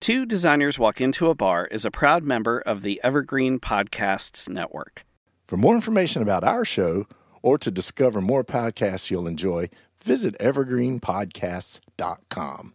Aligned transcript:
Two 0.00 0.26
Designers 0.26 0.78
Walk 0.78 1.00
Into 1.00 1.30
a 1.30 1.34
Bar 1.34 1.66
is 1.66 1.84
a 1.84 1.90
proud 1.90 2.22
member 2.22 2.60
of 2.60 2.82
the 2.82 3.00
Evergreen 3.02 3.58
Podcasts 3.58 4.48
Network. 4.48 5.04
For 5.48 5.56
more 5.56 5.74
information 5.74 6.22
about 6.22 6.44
our 6.44 6.64
show 6.64 7.08
or 7.42 7.58
to 7.58 7.72
discover 7.72 8.20
more 8.20 8.44
podcasts 8.44 9.10
you'll 9.10 9.26
enjoy, 9.26 9.68
visit 10.02 10.38
evergreenpodcasts.com. 10.38 12.74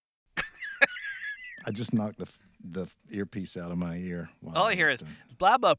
I 1.65 1.71
just 1.71 1.93
knocked 1.93 2.17
the 2.19 2.27
the 2.63 2.87
earpiece 3.09 3.57
out 3.57 3.71
of 3.71 3.77
my 3.77 3.95
ear. 3.97 4.29
All 4.55 4.67
I 4.67 4.75
hear 4.75 4.85
was 4.85 4.95
is 4.95 5.01
doing- 5.01 5.15
blah 5.37 5.57
blah. 5.57 5.73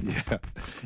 yeah, 0.00 0.38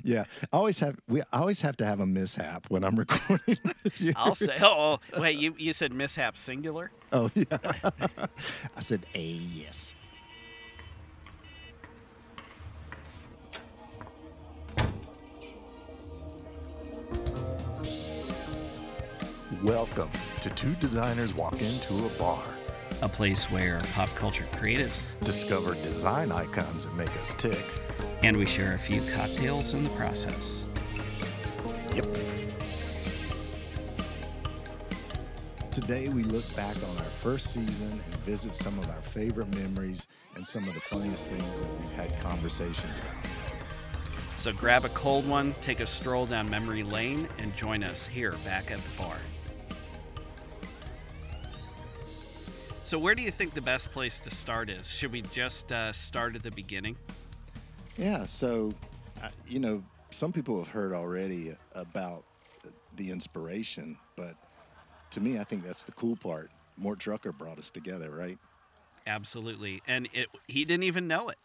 yeah. 0.02 0.24
I 0.52 0.56
always 0.56 0.80
have 0.80 0.98
we 1.08 1.22
I 1.32 1.38
always 1.38 1.60
have 1.60 1.76
to 1.78 1.84
have 1.86 2.00
a 2.00 2.06
mishap 2.06 2.66
when 2.68 2.82
I'm 2.84 2.96
recording. 3.04 3.56
with 3.84 4.00
you. 4.00 4.12
I'll 4.16 4.34
say. 4.34 4.56
Oh, 4.60 4.98
oh, 5.14 5.20
wait. 5.20 5.38
You 5.38 5.54
you 5.58 5.72
said 5.72 5.92
mishap 5.92 6.36
singular. 6.36 6.90
Oh 7.12 7.30
yeah. 7.34 7.44
I 8.76 8.80
said 8.80 9.06
a 9.14 9.20
yes. 9.22 9.94
Welcome 19.62 20.10
to 20.40 20.50
Two 20.50 20.74
Designers 20.76 21.34
Walk 21.34 21.60
Into 21.62 21.94
a 22.06 22.08
Bar. 22.18 22.42
A 23.02 23.08
place 23.08 23.50
where 23.50 23.80
pop 23.92 24.08
culture 24.14 24.46
creatives 24.52 25.02
Discover 25.24 25.74
design 25.82 26.30
icons 26.30 26.86
that 26.86 26.94
make 26.94 27.10
us 27.18 27.34
tick. 27.34 27.64
and 28.22 28.36
we 28.36 28.46
share 28.46 28.74
a 28.74 28.78
few 28.78 29.02
cocktails 29.16 29.74
in 29.74 29.82
the 29.82 29.88
process. 29.90 30.66
Yep. 31.96 32.06
Today 35.72 36.10
we 36.10 36.22
look 36.22 36.44
back 36.54 36.76
on 36.76 36.96
our 36.98 37.10
first 37.20 37.52
season 37.52 37.90
and 37.90 38.16
visit 38.18 38.54
some 38.54 38.78
of 38.78 38.88
our 38.88 39.02
favorite 39.02 39.52
memories 39.56 40.06
and 40.36 40.46
some 40.46 40.62
of 40.68 40.74
the 40.74 40.80
funniest 40.80 41.28
things 41.28 41.60
that 41.60 41.80
we've 41.80 41.92
had 41.94 42.16
conversations 42.20 42.96
about. 42.98 43.32
So 44.36 44.52
grab 44.52 44.84
a 44.84 44.90
cold 44.90 45.28
one, 45.28 45.54
take 45.62 45.80
a 45.80 45.86
stroll 45.88 46.26
down 46.26 46.48
memory 46.48 46.84
lane, 46.84 47.28
and 47.38 47.54
join 47.56 47.82
us 47.82 48.06
here 48.06 48.34
back 48.44 48.70
at 48.70 48.78
the 48.78 48.90
bar. 48.96 49.16
So, 52.92 52.98
where 52.98 53.14
do 53.14 53.22
you 53.22 53.30
think 53.30 53.54
the 53.54 53.62
best 53.62 53.90
place 53.90 54.20
to 54.20 54.30
start 54.30 54.68
is? 54.68 54.90
Should 54.90 55.12
we 55.12 55.22
just 55.22 55.72
uh, 55.72 55.94
start 55.94 56.36
at 56.36 56.42
the 56.42 56.50
beginning? 56.50 56.94
Yeah, 57.96 58.26
so 58.26 58.70
uh, 59.22 59.30
you 59.48 59.60
know, 59.60 59.82
some 60.10 60.30
people 60.30 60.58
have 60.58 60.68
heard 60.68 60.92
already 60.92 61.56
about 61.74 62.24
the 62.96 63.10
inspiration, 63.10 63.96
but 64.14 64.34
to 65.12 65.22
me, 65.22 65.38
I 65.38 65.44
think 65.44 65.64
that's 65.64 65.84
the 65.84 65.92
cool 65.92 66.16
part. 66.16 66.50
Mort 66.76 66.98
Drucker 66.98 67.34
brought 67.34 67.58
us 67.58 67.70
together, 67.70 68.10
right? 68.10 68.36
Absolutely. 69.06 69.80
And 69.88 70.10
it, 70.12 70.26
he 70.46 70.66
didn't 70.66 70.84
even 70.84 71.08
know 71.08 71.30
it. 71.30 71.38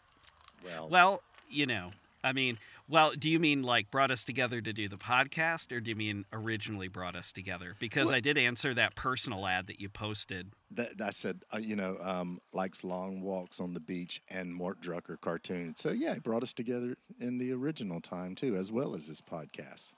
Well, 0.62 0.90
Well, 0.90 1.22
you 1.48 1.64
know, 1.64 1.92
I 2.28 2.34
mean, 2.34 2.58
well, 2.88 3.12
do 3.18 3.30
you 3.30 3.38
mean 3.38 3.62
like 3.62 3.90
brought 3.90 4.10
us 4.10 4.22
together 4.22 4.60
to 4.60 4.72
do 4.72 4.86
the 4.86 4.96
podcast, 4.96 5.74
or 5.74 5.80
do 5.80 5.90
you 5.90 5.96
mean 5.96 6.26
originally 6.30 6.88
brought 6.88 7.16
us 7.16 7.32
together? 7.32 7.74
Because 7.78 8.12
I 8.12 8.20
did 8.20 8.36
answer 8.36 8.74
that 8.74 8.94
personal 8.94 9.46
ad 9.46 9.66
that 9.68 9.80
you 9.80 9.88
posted. 9.88 10.48
that, 10.72 11.00
I 11.02 11.10
said, 11.10 11.40
uh, 11.54 11.58
you 11.58 11.74
know, 11.74 11.96
um, 12.02 12.38
likes 12.52 12.84
long 12.84 13.22
walks 13.22 13.60
on 13.60 13.72
the 13.72 13.80
beach 13.80 14.20
and 14.28 14.54
Mort 14.54 14.82
Drucker 14.82 15.18
cartoons. 15.18 15.80
So 15.80 15.90
yeah, 15.90 16.12
it 16.12 16.22
brought 16.22 16.42
us 16.42 16.52
together 16.52 16.96
in 17.18 17.38
the 17.38 17.50
original 17.52 18.00
time 18.02 18.34
too, 18.34 18.56
as 18.56 18.70
well 18.70 18.94
as 18.94 19.08
this 19.08 19.22
podcast. 19.22 19.92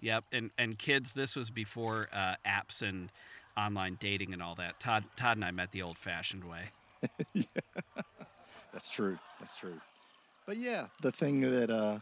Yep, 0.00 0.24
and 0.30 0.50
and 0.56 0.78
kids, 0.78 1.14
this 1.14 1.34
was 1.34 1.50
before 1.50 2.08
uh, 2.12 2.36
apps 2.46 2.82
and 2.82 3.10
online 3.56 3.96
dating 3.98 4.32
and 4.32 4.40
all 4.42 4.54
that. 4.54 4.78
Todd, 4.78 5.04
Todd 5.16 5.38
and 5.38 5.44
I 5.44 5.50
met 5.50 5.72
the 5.72 5.82
old-fashioned 5.82 6.44
way. 6.44 6.70
That's 8.72 8.90
true. 8.90 9.18
That's 9.38 9.56
true. 9.56 9.80
But 10.46 10.58
yeah, 10.58 10.86
the 11.00 11.12
thing 11.12 11.40
that 11.40 11.70
uh, 11.70 12.00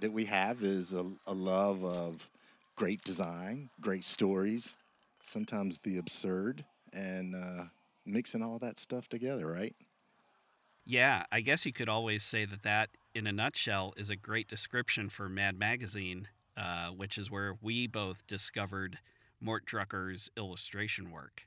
that 0.00 0.12
we 0.12 0.24
have 0.24 0.62
is 0.62 0.92
a, 0.92 1.06
a 1.26 1.32
love 1.32 1.84
of 1.84 2.28
great 2.76 3.02
design, 3.02 3.70
great 3.80 4.04
stories, 4.04 4.76
sometimes 5.22 5.78
the 5.78 5.98
absurd, 5.98 6.64
and 6.92 7.34
uh, 7.34 7.64
mixing 8.04 8.42
all 8.42 8.58
that 8.58 8.78
stuff 8.78 9.08
together, 9.08 9.46
right? 9.46 9.76
Yeah, 10.84 11.24
I 11.30 11.40
guess 11.40 11.66
you 11.66 11.72
could 11.72 11.88
always 11.88 12.24
say 12.24 12.46
that 12.46 12.62
that, 12.62 12.90
in 13.14 13.26
a 13.26 13.32
nutshell, 13.32 13.92
is 13.96 14.10
a 14.10 14.16
great 14.16 14.48
description 14.48 15.08
for 15.08 15.28
Mad 15.28 15.58
Magazine, 15.58 16.28
uh, 16.56 16.88
which 16.88 17.18
is 17.18 17.30
where 17.30 17.56
we 17.60 17.86
both 17.86 18.26
discovered 18.26 18.98
Mort 19.40 19.66
Drucker's 19.66 20.30
illustration 20.36 21.10
work. 21.10 21.46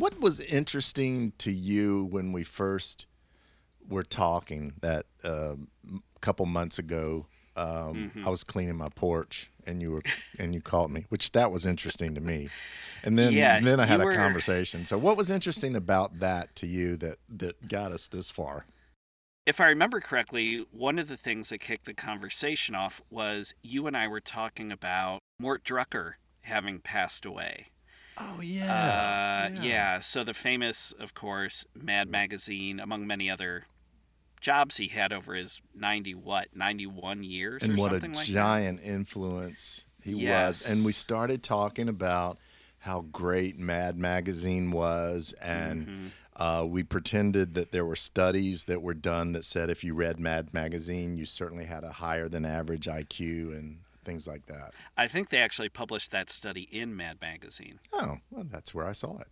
What 0.00 0.18
was 0.18 0.40
interesting 0.40 1.34
to 1.36 1.52
you 1.52 2.04
when 2.06 2.32
we 2.32 2.42
first 2.42 3.04
were 3.86 4.02
talking 4.02 4.72
that 4.80 5.04
um, 5.24 5.68
couple 6.22 6.46
months 6.46 6.78
ago? 6.78 7.26
Um, 7.54 8.10
I 8.24 8.30
was 8.30 8.42
cleaning 8.42 8.76
my 8.76 8.88
porch, 8.88 9.50
and 9.66 9.82
you 9.82 9.92
were 9.92 10.02
and 10.38 10.54
you 10.54 10.62
called 10.62 10.90
me, 10.90 11.04
which 11.10 11.32
that 11.32 11.50
was 11.50 11.66
interesting 11.66 12.14
to 12.14 12.22
me. 12.22 12.48
And 13.04 13.18
then 13.18 13.34
Yeah, 13.34 13.60
then 13.60 13.78
I 13.78 13.84
had 13.84 14.00
a 14.00 14.06
were- 14.06 14.14
conversation. 14.16 14.86
So, 14.86 14.96
what 14.96 15.18
was 15.18 15.28
interesting 15.28 15.76
about 15.76 16.20
that 16.20 16.56
to 16.56 16.66
you 16.66 16.96
that 16.96 17.18
that 17.28 17.68
got 17.68 17.92
us 17.92 18.06
this 18.08 18.30
far? 18.30 18.64
If 19.44 19.60
I 19.60 19.66
remember 19.66 20.00
correctly, 20.00 20.64
one 20.70 20.98
of 20.98 21.08
the 21.08 21.18
things 21.18 21.50
that 21.50 21.58
kicked 21.58 21.84
the 21.84 21.92
conversation 21.92 22.74
off 22.74 23.02
was 23.10 23.52
you 23.62 23.86
and 23.86 23.94
I 23.94 24.08
were 24.08 24.20
talking 24.20 24.72
about 24.72 25.18
Mort 25.38 25.62
Drucker 25.62 26.14
having 26.44 26.78
passed 26.78 27.26
away. 27.26 27.66
Oh 28.22 28.40
Uh, 28.42 29.48
yeah. 29.62 30.00
So 30.00 30.22
the 30.24 30.34
famous, 30.34 30.92
of 30.92 31.14
course, 31.14 31.64
Mad 31.74 32.08
Magazine, 32.10 32.78
among 32.80 33.06
many 33.06 33.30
other 33.30 33.64
jobs 34.40 34.76
he 34.78 34.88
had 34.88 35.12
over 35.12 35.34
his 35.34 35.60
ninety 35.74 36.14
what 36.14 36.48
ninety 36.54 36.86
one 36.86 37.22
years 37.22 37.62
and 37.62 37.74
or 37.74 37.76
what 37.76 37.92
a 37.92 37.94
something 37.96 38.12
like 38.12 38.26
that. 38.26 38.32
giant 38.32 38.80
influence 38.82 39.86
he 40.02 40.14
Yes. 40.14 40.62
was. 40.62 40.70
And 40.70 40.84
we 40.84 40.92
started 40.92 41.42
talking 41.42 41.88
about 41.88 42.38
how 42.80 43.02
great 43.12 43.58
Mad 43.58 43.96
Magazine 43.98 44.70
was, 44.70 45.34
and 45.42 45.86
Mm-hmm. 45.86 46.06
uh, 46.42 46.64
we 46.64 46.82
pretended 46.82 47.52
that 47.54 47.72
there 47.72 47.84
were 47.84 47.96
studies 47.96 48.64
that 48.64 48.80
were 48.80 48.94
done 48.94 49.32
that 49.32 49.44
said 49.44 49.68
if 49.68 49.84
you 49.84 49.92
read 49.94 50.18
Mad 50.18 50.54
Magazine, 50.54 51.18
you 51.18 51.26
certainly 51.26 51.66
had 51.66 51.84
a 51.84 51.92
higher 51.92 52.28
than 52.28 52.46
average 52.46 52.86
IQ 52.86 53.54
and 53.58 53.80
things 54.04 54.26
like 54.26 54.46
that. 54.46 54.72
I 54.96 55.08
think 55.08 55.28
they 55.28 55.38
actually 55.38 55.68
published 55.68 56.10
that 56.10 56.30
study 56.30 56.68
in 56.70 56.96
Mad 56.96 57.18
Magazine. 57.20 57.80
Oh, 57.92 58.16
well, 58.30 58.44
that's 58.50 58.74
where 58.74 58.86
I 58.86 58.92
saw 58.92 59.18
it. 59.18 59.28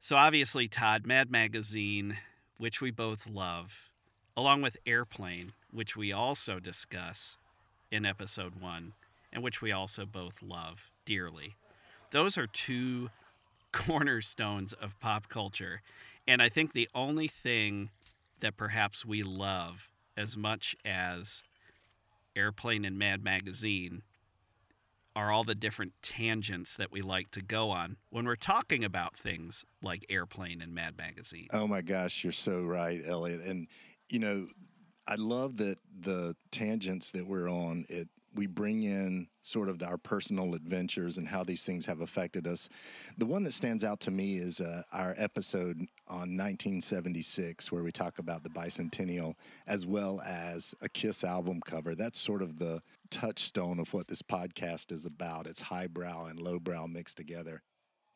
So 0.00 0.16
obviously, 0.16 0.68
Todd, 0.68 1.06
Mad 1.06 1.30
Magazine, 1.30 2.16
which 2.58 2.80
we 2.80 2.90
both 2.90 3.28
love, 3.28 3.90
along 4.36 4.62
with 4.62 4.76
Airplane, 4.86 5.50
which 5.70 5.96
we 5.96 6.12
also 6.12 6.60
discuss 6.60 7.38
in 7.90 8.06
episode 8.06 8.60
one, 8.60 8.92
and 9.32 9.42
which 9.42 9.60
we 9.60 9.72
also 9.72 10.06
both 10.06 10.42
love 10.42 10.90
dearly. 11.04 11.56
Those 12.10 12.38
are 12.38 12.46
two 12.46 13.10
cornerstones 13.72 14.72
of 14.72 14.98
pop 15.00 15.28
culture. 15.28 15.82
And 16.26 16.42
I 16.42 16.48
think 16.48 16.72
the 16.72 16.88
only 16.94 17.28
thing 17.28 17.90
that 18.40 18.56
perhaps 18.56 19.04
we 19.04 19.22
love 19.22 19.90
as 20.16 20.36
much 20.36 20.76
as 20.84 21.42
Airplane 22.36 22.84
and 22.84 22.98
Mad 22.98 23.24
Magazine 23.24 24.02
are 25.16 25.32
all 25.32 25.44
the 25.44 25.54
different 25.54 25.94
tangents 26.02 26.76
that 26.76 26.92
we 26.92 27.00
like 27.00 27.30
to 27.30 27.42
go 27.42 27.70
on 27.70 27.96
when 28.10 28.26
we're 28.26 28.36
talking 28.36 28.84
about 28.84 29.16
things 29.16 29.64
like 29.82 30.04
Airplane 30.10 30.60
and 30.60 30.74
Mad 30.74 30.98
Magazine. 30.98 31.48
Oh 31.52 31.66
my 31.66 31.80
gosh, 31.80 32.22
you're 32.22 32.32
so 32.32 32.62
right, 32.62 33.00
Elliot. 33.04 33.40
And 33.40 33.66
you 34.10 34.18
know, 34.18 34.46
I 35.08 35.14
love 35.14 35.56
that 35.56 35.78
the 35.98 36.36
tangents 36.50 37.12
that 37.12 37.26
we're 37.26 37.48
on. 37.48 37.86
It 37.88 38.08
we 38.36 38.46
bring 38.46 38.82
in 38.82 39.28
sort 39.40 39.68
of 39.68 39.82
our 39.82 39.96
personal 39.96 40.54
adventures 40.54 41.18
and 41.18 41.26
how 41.26 41.42
these 41.42 41.64
things 41.64 41.86
have 41.86 42.00
affected 42.00 42.46
us. 42.46 42.68
The 43.18 43.26
one 43.26 43.42
that 43.44 43.52
stands 43.52 43.82
out 43.82 44.00
to 44.00 44.10
me 44.10 44.36
is 44.36 44.60
uh, 44.60 44.82
our 44.92 45.14
episode 45.16 45.78
on 46.06 46.36
1976, 46.36 47.72
where 47.72 47.82
we 47.82 47.90
talk 47.90 48.18
about 48.18 48.42
the 48.42 48.50
bicentennial, 48.50 49.34
as 49.66 49.86
well 49.86 50.20
as 50.20 50.74
a 50.80 50.88
Kiss 50.88 51.24
album 51.24 51.60
cover. 51.64 51.94
That's 51.94 52.20
sort 52.20 52.42
of 52.42 52.58
the 52.58 52.82
touchstone 53.10 53.80
of 53.80 53.92
what 53.92 54.08
this 54.08 54.22
podcast 54.22 54.92
is 54.92 55.06
about. 55.06 55.46
It's 55.46 55.62
highbrow 55.62 56.26
and 56.26 56.40
lowbrow 56.40 56.86
mixed 56.86 57.16
together. 57.16 57.62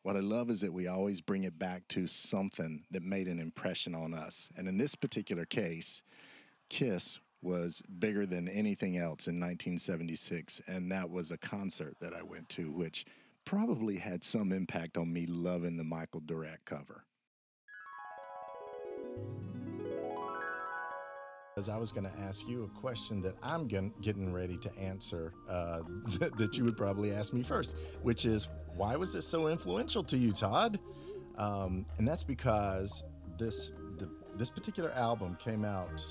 What 0.03 0.15
I 0.15 0.19
love 0.19 0.49
is 0.49 0.61
that 0.61 0.73
we 0.73 0.87
always 0.87 1.21
bring 1.21 1.43
it 1.43 1.59
back 1.59 1.87
to 1.89 2.07
something 2.07 2.85
that 2.91 3.03
made 3.03 3.27
an 3.27 3.39
impression 3.39 3.93
on 3.93 4.13
us. 4.13 4.49
And 4.57 4.67
in 4.67 4.77
this 4.77 4.95
particular 4.95 5.45
case, 5.45 6.03
Kiss 6.69 7.19
was 7.41 7.81
bigger 7.99 8.25
than 8.25 8.47
anything 8.47 8.97
else 8.97 9.27
in 9.27 9.39
1976. 9.39 10.61
And 10.67 10.91
that 10.91 11.09
was 11.09 11.31
a 11.31 11.37
concert 11.37 11.95
that 11.99 12.13
I 12.13 12.21
went 12.21 12.49
to, 12.49 12.71
which 12.71 13.05
probably 13.45 13.97
had 13.97 14.23
some 14.23 14.51
impact 14.51 14.97
on 14.97 15.11
me 15.11 15.25
loving 15.25 15.77
the 15.77 15.83
Michael 15.83 16.21
Doret 16.21 16.57
cover. 16.65 17.05
As 21.57 21.67
I 21.67 21.77
was 21.77 21.91
going 21.91 22.05
to 22.05 22.19
ask 22.19 22.47
you 22.47 22.63
a 22.63 22.79
question 22.79 23.21
that 23.23 23.35
I'm 23.43 23.67
getting 23.67 24.33
ready 24.33 24.57
to 24.57 24.71
answer 24.79 25.33
uh, 25.49 25.81
that 26.37 26.57
you 26.57 26.63
would 26.63 26.77
probably 26.77 27.11
ask 27.11 27.33
me 27.33 27.43
first, 27.43 27.75
which 28.01 28.25
is 28.25 28.47
why 28.75 28.95
was 28.95 29.13
this 29.13 29.27
so 29.27 29.47
influential 29.47 30.03
to 30.03 30.17
you, 30.17 30.31
Todd? 30.31 30.79
Um, 31.37 31.85
and 31.97 32.07
that's 32.07 32.23
because 32.23 33.03
this 33.37 33.71
the, 33.97 34.09
this 34.37 34.49
particular 34.49 34.91
album 34.91 35.37
came 35.43 35.65
out 35.65 36.01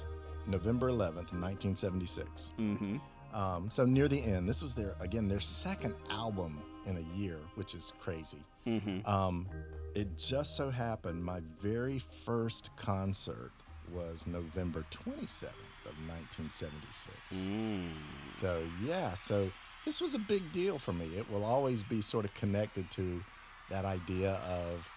November 0.50 0.90
11th, 0.90 1.32
1976. 1.32 2.52
Mm-hmm. 2.58 2.96
Um, 3.32 3.70
so 3.70 3.84
near 3.84 4.08
the 4.08 4.20
end, 4.20 4.48
this 4.48 4.62
was 4.62 4.74
their 4.74 4.96
again 5.00 5.28
their 5.28 5.40
second 5.40 5.94
album 6.10 6.60
in 6.86 6.96
a 6.96 7.18
year, 7.18 7.38
which 7.54 7.74
is 7.74 7.92
crazy. 8.00 8.42
Mm-hmm. 8.66 9.08
Um, 9.08 9.48
it 9.94 10.08
just 10.16 10.56
so 10.56 10.68
happened 10.70 11.24
my 11.24 11.40
very 11.62 11.98
first 11.98 12.74
concert 12.76 13.52
was 13.92 14.26
November 14.26 14.84
27th 14.90 15.48
of 15.86 15.96
1976. 16.08 17.16
Mm. 17.34 17.88
So 18.28 18.62
yeah, 18.84 19.14
so 19.14 19.50
this 19.84 20.00
was 20.00 20.14
a 20.14 20.18
big 20.18 20.50
deal 20.52 20.78
for 20.78 20.92
me. 20.92 21.06
It 21.16 21.30
will 21.30 21.44
always 21.44 21.82
be 21.82 22.00
sort 22.00 22.24
of 22.24 22.34
connected 22.34 22.90
to 22.92 23.22
that 23.70 23.84
idea 23.84 24.34
of 24.46 24.88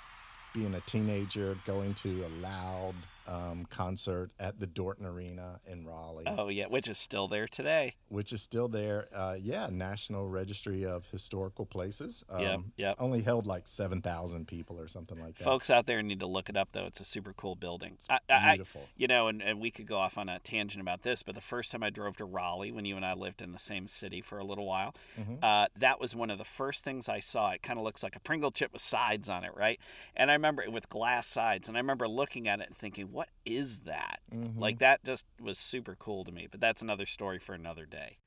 being 0.53 0.75
a 0.75 0.81
teenager, 0.81 1.57
going 1.65 1.93
to 1.95 2.25
a 2.25 2.29
loud 2.41 2.95
um, 3.27 3.65
concert 3.69 4.31
at 4.39 4.59
the 4.59 4.67
Dorton 4.67 5.05
Arena 5.05 5.59
in 5.69 5.85
Raleigh. 5.85 6.25
Oh 6.27 6.49
yeah, 6.49 6.65
which 6.67 6.87
is 6.87 6.97
still 6.97 7.27
there 7.27 7.47
today. 7.47 7.95
Which 8.09 8.33
is 8.33 8.41
still 8.41 8.67
there. 8.67 9.07
Uh, 9.13 9.35
yeah, 9.41 9.69
National 9.71 10.27
Registry 10.27 10.85
of 10.85 11.05
Historical 11.11 11.65
Places. 11.65 12.23
Um, 12.29 12.41
yep, 12.41 12.59
yep. 12.77 12.95
Only 12.99 13.21
held 13.21 13.47
like 13.47 13.67
seven 13.67 14.01
thousand 14.01 14.47
people 14.47 14.79
or 14.79 14.87
something 14.87 15.19
like 15.19 15.37
that. 15.37 15.43
Folks 15.43 15.69
out 15.69 15.85
there 15.85 16.01
need 16.01 16.19
to 16.19 16.27
look 16.27 16.49
it 16.49 16.57
up 16.57 16.69
though. 16.73 16.85
It's 16.85 16.99
a 16.99 17.05
super 17.05 17.33
cool 17.33 17.55
building. 17.55 17.97
I, 18.09 18.19
I, 18.29 18.51
beautiful. 18.55 18.81
you 18.97 19.07
know, 19.07 19.27
and, 19.27 19.41
and 19.41 19.59
we 19.59 19.71
could 19.71 19.87
go 19.87 19.97
off 19.97 20.17
on 20.17 20.29
a 20.29 20.39
tangent 20.39 20.81
about 20.81 21.03
this, 21.03 21.23
but 21.23 21.35
the 21.35 21.41
first 21.41 21.71
time 21.71 21.83
I 21.83 21.89
drove 21.89 22.17
to 22.17 22.25
Raleigh, 22.25 22.71
when 22.71 22.85
you 22.85 22.95
and 22.95 23.05
I 23.05 23.13
lived 23.13 23.41
in 23.41 23.51
the 23.51 23.59
same 23.59 23.87
city 23.87 24.21
for 24.21 24.37
a 24.37 24.43
little 24.43 24.65
while, 24.65 24.93
mm-hmm. 25.19 25.35
uh, 25.41 25.67
that 25.77 25.99
was 25.99 26.15
one 26.15 26.29
of 26.29 26.37
the 26.37 26.43
first 26.43 26.83
things 26.83 27.07
I 27.07 27.19
saw. 27.19 27.51
It 27.51 27.61
kind 27.61 27.79
of 27.79 27.85
looks 27.85 28.03
like 28.03 28.15
a 28.15 28.19
Pringle 28.19 28.51
chip 28.51 28.73
with 28.73 28.81
sides 28.81 29.29
on 29.29 29.43
it, 29.43 29.51
right? 29.55 29.79
And 30.15 30.29
I 30.29 30.33
remember 30.33 30.61
it 30.61 30.71
with 30.71 30.89
glass 30.89 31.27
sides, 31.27 31.67
and 31.67 31.77
I 31.77 31.79
remember 31.79 32.07
looking 32.07 32.47
at 32.47 32.59
it 32.59 32.67
and 32.67 32.77
thinking, 32.77 33.11
what 33.13 33.29
is 33.45 33.81
that? 33.81 34.19
Mm-hmm. 34.35 34.59
Like 34.59 34.79
that 34.79 35.03
just 35.03 35.25
was 35.39 35.59
super 35.59 35.95
cool 35.97 36.23
to 36.25 36.31
me. 36.31 36.47
But 36.49 36.59
that's 36.59 36.81
another 36.81 37.05
story 37.05 37.39
for 37.39 37.53
another 37.53 37.85
day. 37.85 38.17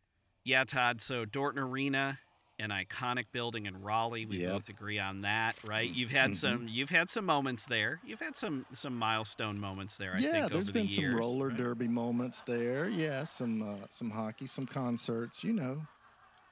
Yeah, 0.44 0.64
Todd. 0.64 1.00
So 1.00 1.24
Dorton 1.24 1.58
Arena, 1.58 2.20
an 2.60 2.70
iconic 2.70 3.24
building 3.32 3.66
in 3.66 3.82
Raleigh. 3.82 4.26
We 4.26 4.38
yep. 4.38 4.52
both 4.52 4.68
agree 4.68 5.00
on 5.00 5.22
that, 5.22 5.56
right? 5.66 5.90
You've 5.92 6.12
had 6.12 6.30
mm-hmm. 6.30 6.34
some 6.34 6.68
you've 6.70 6.90
had 6.90 7.10
some 7.10 7.26
moments 7.26 7.66
there. 7.66 8.00
You've 8.06 8.20
had 8.20 8.36
some 8.36 8.64
some 8.72 8.96
milestone 8.96 9.60
moments 9.60 9.98
there, 9.98 10.14
I 10.16 10.20
yeah, 10.20 10.32
think, 10.32 10.52
there's 10.52 10.70
been 10.70 10.86
the 10.86 10.94
some 10.94 11.16
roller 11.16 11.48
right? 11.48 11.56
derby 11.56 11.88
moments 11.88 12.42
there. 12.42 12.88
Yeah, 12.88 13.24
some 13.24 13.62
uh, 13.62 13.86
some 13.90 14.10
hockey, 14.10 14.46
some 14.46 14.66
concerts, 14.66 15.42
you 15.42 15.52
know. 15.52 15.82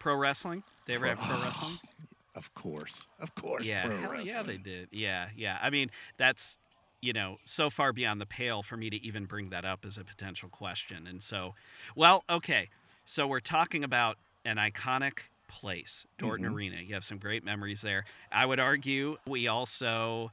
Pro 0.01 0.17
wrestling? 0.17 0.65
They 0.87 0.97
ever 0.97 1.07
have 1.07 1.21
pro 1.21 1.41
wrestling? 1.41 1.79
Of 2.35 2.53
course. 2.55 3.07
Of 3.21 3.35
course. 3.37 3.65
Yeah, 3.65 3.89
hell 3.89 4.21
yeah, 4.23 4.43
they 4.43 4.57
did. 4.57 4.89
Yeah, 4.91 5.29
yeah. 5.37 5.57
I 5.63 5.71
mean, 5.71 5.91
that's 6.17 6.59
you 7.05 7.12
know, 7.12 7.37
so 7.45 7.69
far 7.69 7.93
beyond 7.93 8.19
the 8.19 8.27
pale 8.27 8.62
for 8.62 8.79
me 8.79 8.89
to 8.89 8.97
even 9.05 9.27
bring 9.27 9.51
that 9.51 9.65
up 9.65 9.85
as 9.85 9.99
a 9.99 10.05
potential 10.05 10.49
question. 10.49 11.06
And 11.06 11.23
so, 11.23 11.55
well, 11.95 12.25
okay. 12.31 12.71
So 13.05 13.27
we're 13.27 13.41
talking 13.41 13.85
about 13.85 14.17
an 14.47 14.56
iconic 14.56 15.29
place, 15.47 16.06
Dorton 16.19 16.41
mm-hmm. 16.41 16.55
Arena. 16.55 16.77
You 16.83 16.95
have 16.95 17.05
some 17.05 17.19
great 17.19 17.45
memories 17.45 17.83
there. 17.83 18.05
I 18.33 18.47
would 18.47 18.59
argue 18.59 19.17
we 19.27 19.47
also, 19.49 20.31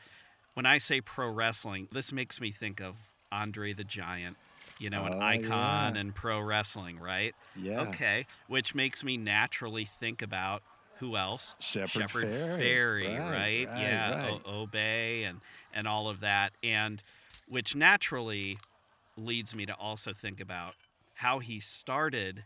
when 0.53 0.65
I 0.65 0.77
say 0.77 1.01
pro 1.01 1.29
wrestling, 1.29 1.89
this 1.91 2.13
makes 2.13 2.39
me 2.39 2.51
think 2.51 2.81
of 2.81 2.95
Andre 3.33 3.73
the 3.73 3.83
Giant, 3.83 4.37
you 4.79 4.89
know, 4.89 5.03
an 5.05 5.15
oh, 5.15 5.19
icon 5.19 5.95
yeah. 5.95 6.01
in 6.01 6.13
pro 6.13 6.39
wrestling, 6.39 6.99
right? 6.99 7.35
Yeah. 7.57 7.81
Okay. 7.81 8.25
Which 8.47 8.73
makes 8.73 9.03
me 9.03 9.17
naturally 9.17 9.83
think 9.83 10.21
about 10.21 10.63
who 11.01 11.17
else? 11.17 11.55
Shepard 11.59 12.27
Fairey, 12.29 13.07
right, 13.07 13.19
right? 13.19 13.67
right 13.67 13.79
yeah, 13.81 14.29
right. 14.29 14.41
O- 14.45 14.61
Obey 14.61 15.23
and 15.23 15.41
and 15.73 15.87
all 15.87 16.07
of 16.07 16.21
that, 16.21 16.53
and 16.63 17.03
which 17.49 17.75
naturally 17.75 18.57
leads 19.17 19.53
me 19.53 19.65
to 19.65 19.73
also 19.73 20.13
think 20.13 20.39
about 20.39 20.75
how 21.15 21.39
he 21.39 21.59
started 21.59 22.43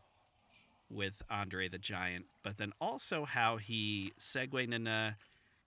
with 0.89 1.21
Andre 1.29 1.67
the 1.67 1.77
Giant, 1.77 2.25
but 2.43 2.57
then 2.57 2.71
also 2.79 3.25
how 3.25 3.57
he 3.57 4.13
segued 4.17 4.73
into 4.73 5.15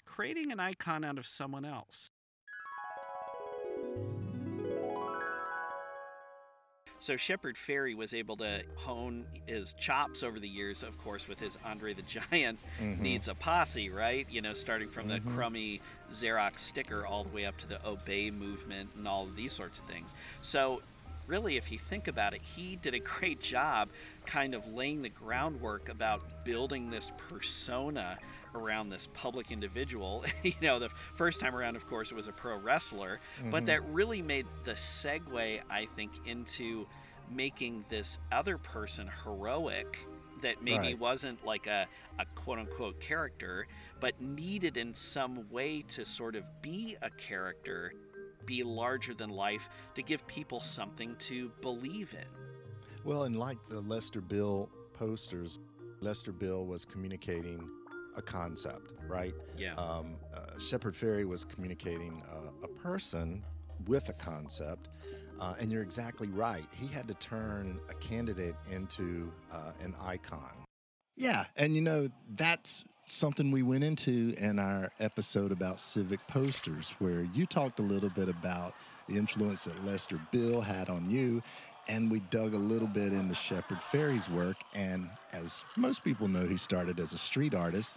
creating 0.06 0.50
an 0.50 0.58
icon 0.58 1.04
out 1.04 1.18
of 1.18 1.26
someone 1.26 1.64
else. 1.64 2.10
So 7.00 7.16
Shepard 7.16 7.56
Fairey 7.56 7.94
was 7.94 8.12
able 8.12 8.36
to 8.38 8.62
hone 8.76 9.24
his 9.46 9.72
chops 9.74 10.22
over 10.22 10.40
the 10.40 10.48
years, 10.48 10.82
of 10.82 10.98
course, 10.98 11.28
with 11.28 11.38
his 11.38 11.56
Andre 11.64 11.94
the 11.94 12.02
Giant 12.02 12.58
mm-hmm. 12.80 13.02
needs 13.02 13.28
a 13.28 13.34
posse, 13.34 13.88
right? 13.88 14.26
You 14.30 14.42
know, 14.42 14.52
starting 14.52 14.88
from 14.88 15.08
mm-hmm. 15.08 15.26
the 15.26 15.34
crummy 15.34 15.80
Xerox 16.12 16.58
sticker 16.58 17.06
all 17.06 17.24
the 17.24 17.30
way 17.30 17.46
up 17.46 17.56
to 17.58 17.68
the 17.68 17.84
Obey 17.86 18.30
movement 18.30 18.90
and 18.96 19.06
all 19.06 19.24
of 19.24 19.36
these 19.36 19.52
sorts 19.52 19.78
of 19.78 19.84
things. 19.86 20.14
So 20.42 20.82
really, 21.28 21.56
if 21.56 21.70
you 21.70 21.78
think 21.78 22.08
about 22.08 22.34
it, 22.34 22.40
he 22.42 22.76
did 22.76 22.94
a 22.94 22.98
great 23.18 23.40
job 23.40 23.88
kind 24.26 24.54
of 24.54 24.66
laying 24.74 25.02
the 25.02 25.08
groundwork 25.08 25.88
about 25.88 26.44
building 26.44 26.90
this 26.90 27.12
persona 27.28 28.18
around 28.54 28.90
this 28.90 29.08
public 29.14 29.50
individual. 29.50 30.24
you 30.42 30.54
know, 30.62 30.78
the 30.78 30.88
first 30.88 31.40
time 31.40 31.54
around, 31.54 31.76
of 31.76 31.86
course, 31.86 32.10
it 32.10 32.14
was 32.14 32.28
a 32.28 32.32
pro 32.32 32.56
wrestler, 32.58 33.20
mm-hmm. 33.40 33.50
but 33.50 33.66
that 33.66 33.84
really 33.90 34.22
made 34.22 34.46
the 34.64 34.72
segue, 34.72 35.60
I 35.70 35.86
think, 35.96 36.12
into 36.26 36.86
making 37.30 37.84
this 37.88 38.18
other 38.32 38.58
person 38.58 39.10
heroic 39.24 39.98
that 40.42 40.62
maybe 40.62 40.78
right. 40.78 40.98
wasn't 40.98 41.44
like 41.44 41.66
a, 41.66 41.86
a 42.18 42.24
quote 42.34 42.58
unquote 42.58 43.00
character, 43.00 43.66
but 44.00 44.20
needed 44.20 44.76
in 44.76 44.94
some 44.94 45.50
way 45.50 45.82
to 45.88 46.04
sort 46.04 46.36
of 46.36 46.44
be 46.62 46.96
a 47.02 47.10
character, 47.10 47.92
be 48.46 48.62
larger 48.62 49.14
than 49.14 49.30
life, 49.30 49.68
to 49.94 50.02
give 50.02 50.26
people 50.26 50.60
something 50.60 51.16
to 51.18 51.50
believe 51.60 52.14
in. 52.14 52.26
Well, 53.04 53.24
and 53.24 53.38
like 53.38 53.58
the 53.68 53.80
Lester 53.80 54.20
Beall 54.20 54.68
posters, 54.94 55.58
Lester 56.00 56.32
Beall 56.32 56.66
was 56.66 56.84
communicating 56.84 57.68
a 58.18 58.22
concept, 58.22 58.92
right? 59.08 59.34
Yeah. 59.56 59.72
Um, 59.74 60.16
uh, 60.34 60.58
Shepard 60.58 60.94
Fairey 60.94 61.24
was 61.24 61.44
communicating 61.44 62.22
uh, 62.30 62.50
a 62.62 62.68
person 62.68 63.42
with 63.86 64.08
a 64.08 64.12
concept. 64.12 64.90
Uh, 65.40 65.54
and 65.60 65.70
you're 65.70 65.82
exactly 65.82 66.28
right. 66.28 66.66
He 66.76 66.88
had 66.88 67.06
to 67.08 67.14
turn 67.14 67.78
a 67.88 67.94
candidate 67.94 68.56
into 68.72 69.32
uh, 69.52 69.72
an 69.80 69.94
icon. 70.00 70.64
Yeah. 71.16 71.46
And 71.56 71.74
you 71.74 71.80
know, 71.80 72.08
that's 72.34 72.84
something 73.06 73.50
we 73.50 73.62
went 73.62 73.84
into 73.84 74.34
in 74.38 74.58
our 74.58 74.90
episode 75.00 75.52
about 75.52 75.80
civic 75.80 76.24
posters, 76.26 76.94
where 76.98 77.22
you 77.32 77.46
talked 77.46 77.78
a 77.78 77.82
little 77.82 78.10
bit 78.10 78.28
about 78.28 78.74
the 79.08 79.16
influence 79.16 79.64
that 79.64 79.82
Lester 79.84 80.20
Beall 80.30 80.60
had 80.60 80.90
on 80.90 81.08
you 81.08 81.40
and 81.88 82.10
we 82.10 82.20
dug 82.30 82.54
a 82.54 82.58
little 82.58 82.88
bit 82.88 83.12
into 83.12 83.34
Shepard 83.34 83.78
Fairey's 83.78 84.28
work. 84.28 84.56
And 84.74 85.08
as 85.32 85.64
most 85.76 86.04
people 86.04 86.28
know, 86.28 86.46
he 86.46 86.56
started 86.56 87.00
as 87.00 87.12
a 87.12 87.18
street 87.18 87.54
artist 87.54 87.96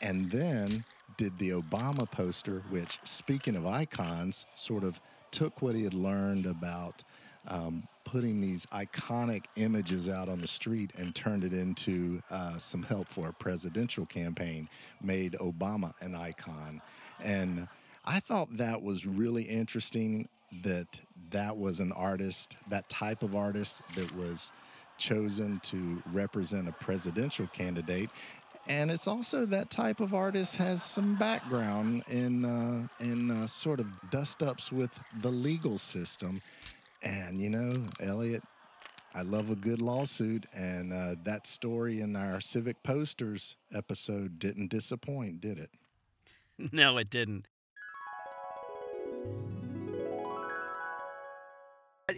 and 0.00 0.30
then 0.30 0.84
did 1.16 1.38
the 1.38 1.50
Obama 1.50 2.10
poster, 2.10 2.62
which, 2.70 2.98
speaking 3.04 3.56
of 3.56 3.66
icons, 3.66 4.46
sort 4.54 4.84
of 4.84 5.00
took 5.30 5.62
what 5.62 5.74
he 5.74 5.84
had 5.84 5.94
learned 5.94 6.46
about 6.46 7.02
um, 7.46 7.86
putting 8.04 8.40
these 8.40 8.66
iconic 8.66 9.44
images 9.56 10.08
out 10.08 10.28
on 10.28 10.40
the 10.40 10.46
street 10.46 10.92
and 10.96 11.14
turned 11.14 11.44
it 11.44 11.52
into 11.52 12.20
uh, 12.30 12.56
some 12.58 12.82
help 12.82 13.06
for 13.06 13.28
a 13.28 13.32
presidential 13.32 14.06
campaign, 14.06 14.68
made 15.02 15.32
Obama 15.40 15.92
an 16.00 16.14
icon. 16.14 16.80
And 17.22 17.68
I 18.04 18.20
thought 18.20 18.56
that 18.56 18.82
was 18.82 19.06
really 19.06 19.42
interesting 19.42 20.28
that 20.62 20.86
that 21.30 21.56
was 21.56 21.80
an 21.80 21.92
artist, 21.92 22.56
that 22.68 22.88
type 22.88 23.22
of 23.22 23.36
artist 23.36 23.82
that 23.94 24.14
was 24.16 24.52
chosen 24.96 25.60
to 25.60 26.02
represent 26.12 26.68
a 26.68 26.72
presidential 26.72 27.46
candidate. 27.48 28.10
And 28.68 28.90
it's 28.90 29.06
also 29.06 29.46
that 29.46 29.70
type 29.70 30.00
of 30.00 30.12
artist 30.12 30.56
has 30.56 30.82
some 30.82 31.16
background 31.16 32.04
in 32.08 32.44
uh, 32.44 32.86
in 33.00 33.30
uh, 33.30 33.46
sort 33.46 33.80
of 33.80 33.86
dust 34.10 34.42
ups 34.42 34.70
with 34.70 34.90
the 35.22 35.30
legal 35.30 35.78
system. 35.78 36.42
And 37.02 37.40
you 37.40 37.48
know, 37.48 37.82
Elliot, 38.00 38.42
I 39.14 39.22
love 39.22 39.50
a 39.50 39.56
good 39.56 39.80
lawsuit, 39.80 40.44
and 40.54 40.92
uh, 40.92 41.14
that 41.24 41.46
story 41.46 42.00
in 42.00 42.14
our 42.14 42.40
Civic 42.40 42.82
Posters 42.82 43.56
episode 43.72 44.38
didn't 44.38 44.68
disappoint, 44.68 45.40
did 45.40 45.58
it? 45.58 45.70
no, 46.72 46.98
it 46.98 47.08
didn't. 47.08 47.46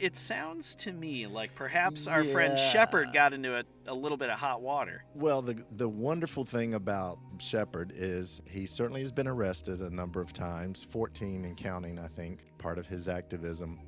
It 0.00 0.16
sounds 0.16 0.74
to 0.76 0.92
me 0.92 1.26
like 1.26 1.54
perhaps 1.54 2.06
our 2.06 2.24
friend 2.24 2.58
Shepard 2.58 3.12
got 3.12 3.34
into 3.34 3.58
a, 3.58 3.64
a 3.86 3.92
little 3.94 4.16
bit 4.16 4.30
of 4.30 4.38
hot 4.38 4.62
water. 4.62 5.04
Well, 5.14 5.42
the 5.42 5.62
the 5.76 5.88
wonderful 5.88 6.44
thing 6.44 6.72
about 6.72 7.18
Shepard 7.38 7.92
is 7.94 8.40
he 8.50 8.64
certainly 8.64 9.02
has 9.02 9.12
been 9.12 9.28
arrested 9.28 9.82
a 9.82 9.90
number 9.90 10.22
of 10.22 10.32
times, 10.32 10.84
14 10.84 11.44
and 11.44 11.54
counting, 11.54 11.98
I 11.98 12.06
think, 12.08 12.44
part 12.56 12.78
of 12.78 12.86
his 12.86 13.08
activism. 13.08 13.78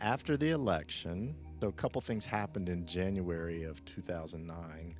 After 0.00 0.38
the 0.38 0.50
election, 0.50 1.34
so 1.60 1.68
a 1.68 1.72
couple 1.72 2.00
things 2.00 2.26
happened 2.26 2.68
in 2.68 2.86
January 2.86 3.64
of 3.64 3.82
2009. 3.86 4.94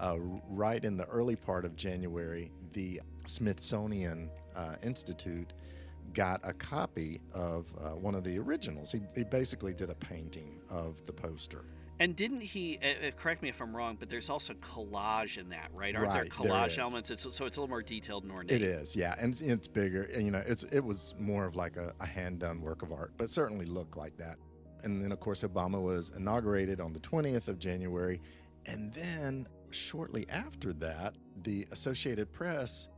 Uh, 0.00 0.16
right 0.48 0.84
in 0.84 0.96
the 0.96 1.04
early 1.06 1.36
part 1.36 1.64
of 1.64 1.76
January, 1.76 2.50
the 2.72 3.00
Smithsonian 3.26 4.28
uh, 4.56 4.74
Institute 4.82 5.52
got 6.12 6.40
a 6.44 6.52
copy 6.52 7.20
of 7.34 7.66
uh, 7.80 7.90
one 7.90 8.14
of 8.14 8.24
the 8.24 8.38
originals. 8.38 8.92
He, 8.92 9.00
he 9.14 9.24
basically 9.24 9.74
did 9.74 9.90
a 9.90 9.94
painting 9.94 10.60
of 10.70 11.04
the 11.06 11.12
poster. 11.12 11.64
And 11.98 12.16
didn't 12.16 12.40
he? 12.40 12.78
Uh, 12.82 13.08
uh, 13.08 13.10
correct 13.10 13.42
me 13.42 13.50
if 13.50 13.60
I'm 13.60 13.76
wrong, 13.76 13.96
but 14.00 14.08
there's 14.08 14.30
also 14.30 14.54
collage 14.54 15.36
in 15.36 15.50
that, 15.50 15.68
right? 15.74 15.94
Aren't 15.94 16.08
there 16.12 16.22
Right, 16.22 16.30
there 16.32 16.50
collage 16.50 16.68
is. 16.68 16.78
elements? 16.78 17.10
It's, 17.10 17.22
so 17.22 17.44
it's 17.44 17.58
a 17.58 17.60
little 17.60 17.68
more 17.68 17.82
detailed 17.82 18.22
and 18.24 18.32
ornate. 18.32 18.52
It 18.52 18.62
is, 18.62 18.96
yeah, 18.96 19.14
and 19.20 19.32
it's, 19.32 19.42
it's 19.42 19.68
bigger. 19.68 20.08
and, 20.14 20.24
You 20.24 20.30
know, 20.30 20.42
it's 20.46 20.62
it 20.64 20.80
was 20.80 21.14
more 21.18 21.44
of 21.44 21.56
like 21.56 21.76
a, 21.76 21.92
a 22.00 22.06
hand 22.06 22.38
done 22.38 22.62
work 22.62 22.80
of 22.82 22.90
art, 22.90 23.12
but 23.18 23.28
certainly 23.28 23.66
looked 23.66 23.98
like 23.98 24.16
that. 24.16 24.36
And 24.82 25.02
then, 25.02 25.12
of 25.12 25.20
course, 25.20 25.42
Obama 25.42 25.80
was 25.82 26.10
inaugurated 26.16 26.80
on 26.80 26.94
the 26.94 27.00
20th 27.00 27.48
of 27.48 27.58
January, 27.58 28.22
and 28.64 28.94
then 28.94 29.46
shortly 29.70 30.24
after 30.30 30.72
that, 30.72 31.16
the 31.42 31.66
Associated 31.70 32.32
Press 32.32 32.88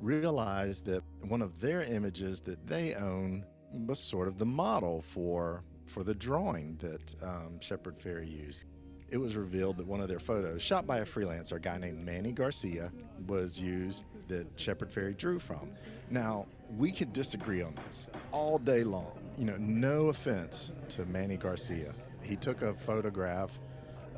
realized 0.00 0.86
that 0.86 1.02
one 1.28 1.42
of 1.42 1.60
their 1.60 1.82
images 1.82 2.40
that 2.42 2.66
they 2.66 2.94
own 2.94 3.44
was 3.72 3.98
sort 3.98 4.28
of 4.28 4.38
the 4.38 4.46
model 4.46 5.02
for 5.02 5.62
for 5.86 6.04
the 6.04 6.14
drawing 6.14 6.76
that 6.76 7.14
um, 7.22 7.60
Shepard 7.60 7.98
Fairey 7.98 8.30
used. 8.30 8.64
It 9.10 9.18
was 9.18 9.34
revealed 9.34 9.76
that 9.78 9.86
one 9.88 10.00
of 10.00 10.08
their 10.08 10.20
photos, 10.20 10.62
shot 10.62 10.86
by 10.86 10.98
a 10.98 11.04
freelancer, 11.04 11.54
a 11.54 11.60
guy 11.60 11.78
named 11.78 12.04
Mannie 12.04 12.30
Garcia, 12.30 12.92
was 13.26 13.58
used 13.58 14.04
that 14.28 14.46
Shepard 14.54 14.90
Fairey 14.90 15.16
drew 15.16 15.40
from. 15.40 15.72
Now, 16.08 16.46
we 16.76 16.92
could 16.92 17.12
disagree 17.12 17.60
on 17.60 17.74
this 17.86 18.08
all 18.30 18.58
day 18.58 18.84
long. 18.84 19.18
You 19.36 19.46
know, 19.46 19.56
no 19.58 20.08
offense 20.10 20.70
to 20.90 21.04
Mannie 21.06 21.36
Garcia. 21.36 21.92
He 22.22 22.36
took 22.36 22.62
a 22.62 22.72
photograph 22.74 23.58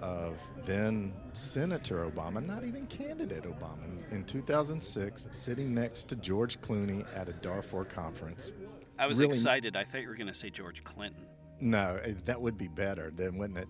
of 0.02 0.38
then 0.64 1.12
Senator 1.32 2.11
Obama, 2.11 2.44
not 2.44 2.64
even 2.64 2.87
candidate 2.88 3.44
Obama, 3.44 3.87
in 4.11 4.25
2006, 4.25 5.28
sitting 5.30 5.73
next 5.73 6.09
to 6.09 6.16
George 6.16 6.61
Clooney 6.61 7.06
at 7.16 7.28
a 7.28 7.32
Darfur 7.35 7.85
conference. 7.85 8.52
I 8.99 9.06
was 9.06 9.18
Really- 9.18 9.37
excited. 9.37 9.76
I 9.76 9.85
thought 9.85 10.02
you 10.02 10.09
were 10.09 10.16
going 10.16 10.26
to 10.26 10.35
say 10.35 10.50
George 10.50 10.82
Clinton. 10.85 11.25
No, 11.61 11.99
eh, 12.02 12.14
that 12.25 12.40
would 12.40 12.59
be 12.59 12.68
better 12.68 13.12
then, 13.14 13.38
wouldn't 13.38 13.59
it? 13.61 13.68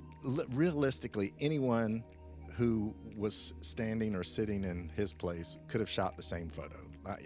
Realistically, 0.50 1.34
anyone 1.40 2.02
who 2.56 2.94
was 3.16 3.54
standing 3.60 4.14
or 4.14 4.22
sitting 4.22 4.64
in 4.64 4.88
his 4.96 5.12
place 5.12 5.58
could 5.68 5.80
have 5.80 5.88
shot 5.90 6.16
the 6.16 6.22
same 6.22 6.48
photo. 6.48 6.76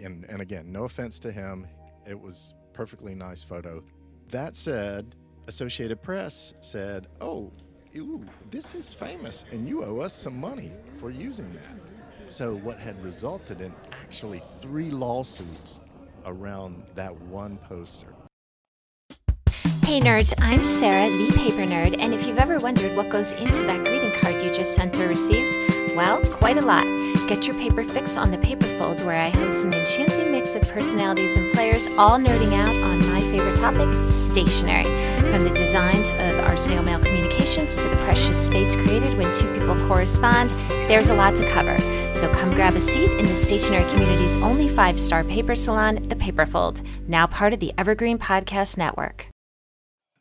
And, 0.01 0.25
and 0.25 0.41
again, 0.41 0.71
no 0.71 0.83
offense 0.83 1.19
to 1.19 1.31
him, 1.31 1.67
it 2.05 2.19
was 2.19 2.53
perfectly 2.73 3.13
nice 3.15 3.43
photo. 3.43 3.83
That 4.29 4.55
said, 4.55 5.15
Associated 5.47 6.01
Press 6.01 6.53
said, 6.61 7.07
"Oh, 7.21 7.53
ooh, 7.99 8.25
this 8.51 8.75
is 8.75 8.93
famous, 8.93 9.45
and 9.51 9.67
you 9.67 9.83
owe 9.83 9.99
us 9.99 10.13
some 10.13 10.39
money 10.39 10.71
for 10.99 11.09
using 11.09 11.51
that." 11.53 12.31
So 12.31 12.55
what 12.55 12.77
had 12.79 13.01
resulted 13.03 13.61
in 13.61 13.73
actually 13.91 14.41
three 14.61 14.91
lawsuits 14.91 15.79
around 16.25 16.83
that 16.95 17.15
one 17.21 17.57
poster. 17.57 18.07
Hey 19.83 20.01
nerds, 20.01 20.33
I'm 20.39 20.65
Sarah, 20.65 21.09
the 21.09 21.31
paper 21.31 21.65
nerd, 21.65 21.95
and 21.97 22.13
if 22.13 22.27
you've 22.27 22.39
ever 22.39 22.59
wondered 22.59 22.97
what 22.97 23.09
goes 23.09 23.31
into 23.31 23.63
that 23.63 23.85
greeting 23.85 24.11
card 24.19 24.41
you 24.41 24.53
just 24.53 24.75
sent 24.75 24.99
or 24.99 25.07
received, 25.07 25.55
well, 25.97 26.23
quite 26.35 26.57
a 26.57 26.61
lot. 26.61 26.85
Get 27.27 27.47
your 27.47 27.55
paper 27.55 27.83
fix 27.83 28.17
on 28.17 28.29
the 28.29 28.37
Paper 28.37 28.67
Fold, 28.77 29.01
where 29.01 29.17
I 29.17 29.29
host 29.29 29.65
an 29.65 29.73
enchanting 29.73 30.31
mix 30.31 30.53
of 30.53 30.61
personalities 30.61 31.35
and 31.35 31.51
players, 31.51 31.87
all 31.97 32.19
nerding 32.19 32.53
out 32.53 32.75
on 32.83 32.99
my 33.09 33.19
favorite 33.19 33.55
topic, 33.55 34.05
stationery. 34.05 34.83
From 35.31 35.43
the 35.43 35.49
designs 35.49 36.11
of 36.11 36.39
our 36.41 36.55
snail 36.55 36.83
mail 36.83 36.99
communications 36.99 37.75
to 37.77 37.89
the 37.89 37.95
precious 37.95 38.45
space 38.45 38.75
created 38.75 39.17
when 39.17 39.33
two 39.33 39.51
people 39.53 39.75
correspond, 39.87 40.51
there's 40.87 41.07
a 41.07 41.15
lot 41.15 41.35
to 41.37 41.49
cover. 41.49 41.79
So 42.13 42.31
come 42.31 42.51
grab 42.51 42.75
a 42.75 42.79
seat 42.79 43.11
in 43.13 43.25
the 43.25 43.35
stationery 43.35 43.89
community's 43.89 44.37
only 44.37 44.69
five 44.69 44.99
star 44.99 45.23
paper 45.23 45.55
salon, 45.55 45.95
the 46.07 46.15
Paperfold, 46.15 46.85
now 47.07 47.25
part 47.25 47.53
of 47.53 47.59
the 47.59 47.73
Evergreen 47.75 48.19
Podcast 48.19 48.77
Network. 48.77 49.31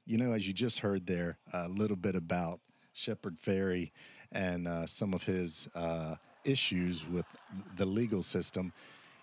You 0.07 0.17
know, 0.17 0.33
as 0.33 0.49
you 0.49 0.55
just 0.55 0.79
heard 0.79 1.07
there, 1.07 1.39
a 1.53 1.69
little 1.69 1.97
bit 1.97 2.15
about 2.15 2.61
Shepard 2.95 3.37
Fairey 3.39 3.91
and 4.37 4.69
uh, 4.69 4.87
some 4.87 5.15
of 5.15 5.25
his 5.25 5.69
uh, 5.75 6.15
issues 6.45 7.09
with 7.09 7.27
the 7.77 7.87
legal 7.87 8.23
system. 8.23 8.73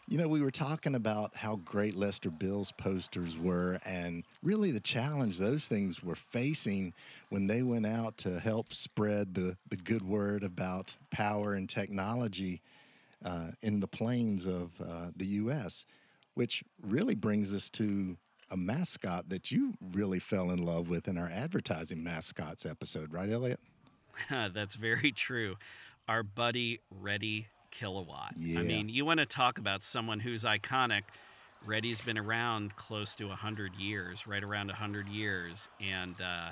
You 0.09 0.17
know, 0.17 0.27
we 0.27 0.41
were 0.41 0.51
talking 0.51 0.95
about 0.95 1.33
how 1.35 1.57
great 1.63 1.95
Lester 1.95 2.29
Beall's 2.29 2.73
posters 2.73 3.37
were, 3.37 3.79
and 3.85 4.25
really 4.41 4.71
the 4.71 4.81
challenge 4.81 5.37
those 5.37 5.67
things 5.67 6.03
were 6.03 6.15
facing 6.15 6.93
when 7.29 7.47
they 7.47 7.63
went 7.63 7.85
out 7.85 8.17
to 8.17 8.39
help 8.39 8.73
spread 8.73 9.33
the, 9.33 9.55
the 9.69 9.77
good 9.77 10.01
word 10.01 10.43
about 10.43 10.93
power 11.09 11.53
and 11.53 11.69
technology 11.69 12.61
uh, 13.23 13.51
in 13.61 13.79
the 13.79 13.87
plains 13.87 14.45
of 14.45 14.71
uh, 14.81 15.11
the 15.15 15.25
U.S., 15.25 15.85
which 16.33 16.65
really 16.81 17.15
brings 17.15 17.53
us 17.53 17.69
to 17.69 18.17
a 18.51 18.57
mascot 18.57 19.29
that 19.29 19.51
you 19.51 19.73
really 19.93 20.19
fell 20.19 20.51
in 20.51 20.65
love 20.65 20.89
with 20.89 21.07
in 21.07 21.17
our 21.17 21.29
advertising 21.29 22.03
mascots 22.03 22.65
episode, 22.65 23.13
right, 23.13 23.29
Elliot? 23.29 23.59
That's 24.29 24.75
very 24.75 25.11
true. 25.11 25.55
Our 26.07 26.23
buddy 26.23 26.79
Reddy 27.01 27.47
Kilowatt. 27.71 28.33
Yeah. 28.37 28.59
I 28.59 28.63
mean, 28.63 28.89
you 28.89 29.05
want 29.05 29.19
to 29.19 29.25
talk 29.25 29.57
about 29.57 29.83
someone 29.83 30.19
who's 30.19 30.43
iconic. 30.43 31.03
Reddy's 31.65 32.01
been 32.01 32.17
around 32.17 32.75
close 32.75 33.15
to 33.15 33.27
100 33.27 33.75
years, 33.75 34.27
right 34.27 34.43
around 34.43 34.67
100 34.67 35.07
years. 35.07 35.69
And, 35.81 36.15
uh, 36.21 36.49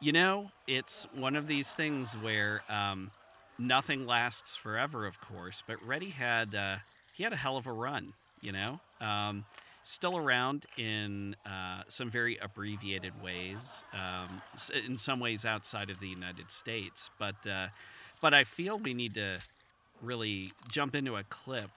you 0.00 0.12
know, 0.12 0.50
it's 0.68 1.06
one 1.14 1.36
of 1.36 1.46
these 1.46 1.74
things 1.74 2.14
where 2.14 2.62
um, 2.68 3.10
nothing 3.58 4.06
lasts 4.06 4.56
forever, 4.56 5.06
of 5.06 5.20
course, 5.20 5.62
but 5.66 5.82
Reddy 5.84 6.10
had, 6.10 6.54
uh, 6.54 6.76
he 7.14 7.22
had 7.22 7.32
a 7.32 7.36
hell 7.36 7.56
of 7.56 7.66
a 7.66 7.72
run, 7.72 8.12
you 8.42 8.52
know? 8.52 8.78
Um, 9.00 9.44
still 9.86 10.16
around 10.16 10.66
in 10.76 11.36
uh, 11.46 11.82
some 11.88 12.10
very 12.10 12.36
abbreviated 12.38 13.22
ways, 13.22 13.84
um, 13.94 14.42
in 14.84 14.96
some 14.96 15.20
ways 15.20 15.44
outside 15.44 15.90
of 15.90 16.00
the 16.00 16.08
United 16.08 16.50
States. 16.50 17.08
But 17.20 17.46
uh, 17.48 17.68
but 18.20 18.34
I 18.34 18.42
feel 18.42 18.78
we 18.78 18.94
need 18.94 19.14
to 19.14 19.38
really 20.02 20.50
jump 20.68 20.96
into 20.96 21.16
a 21.16 21.22
clip 21.22 21.70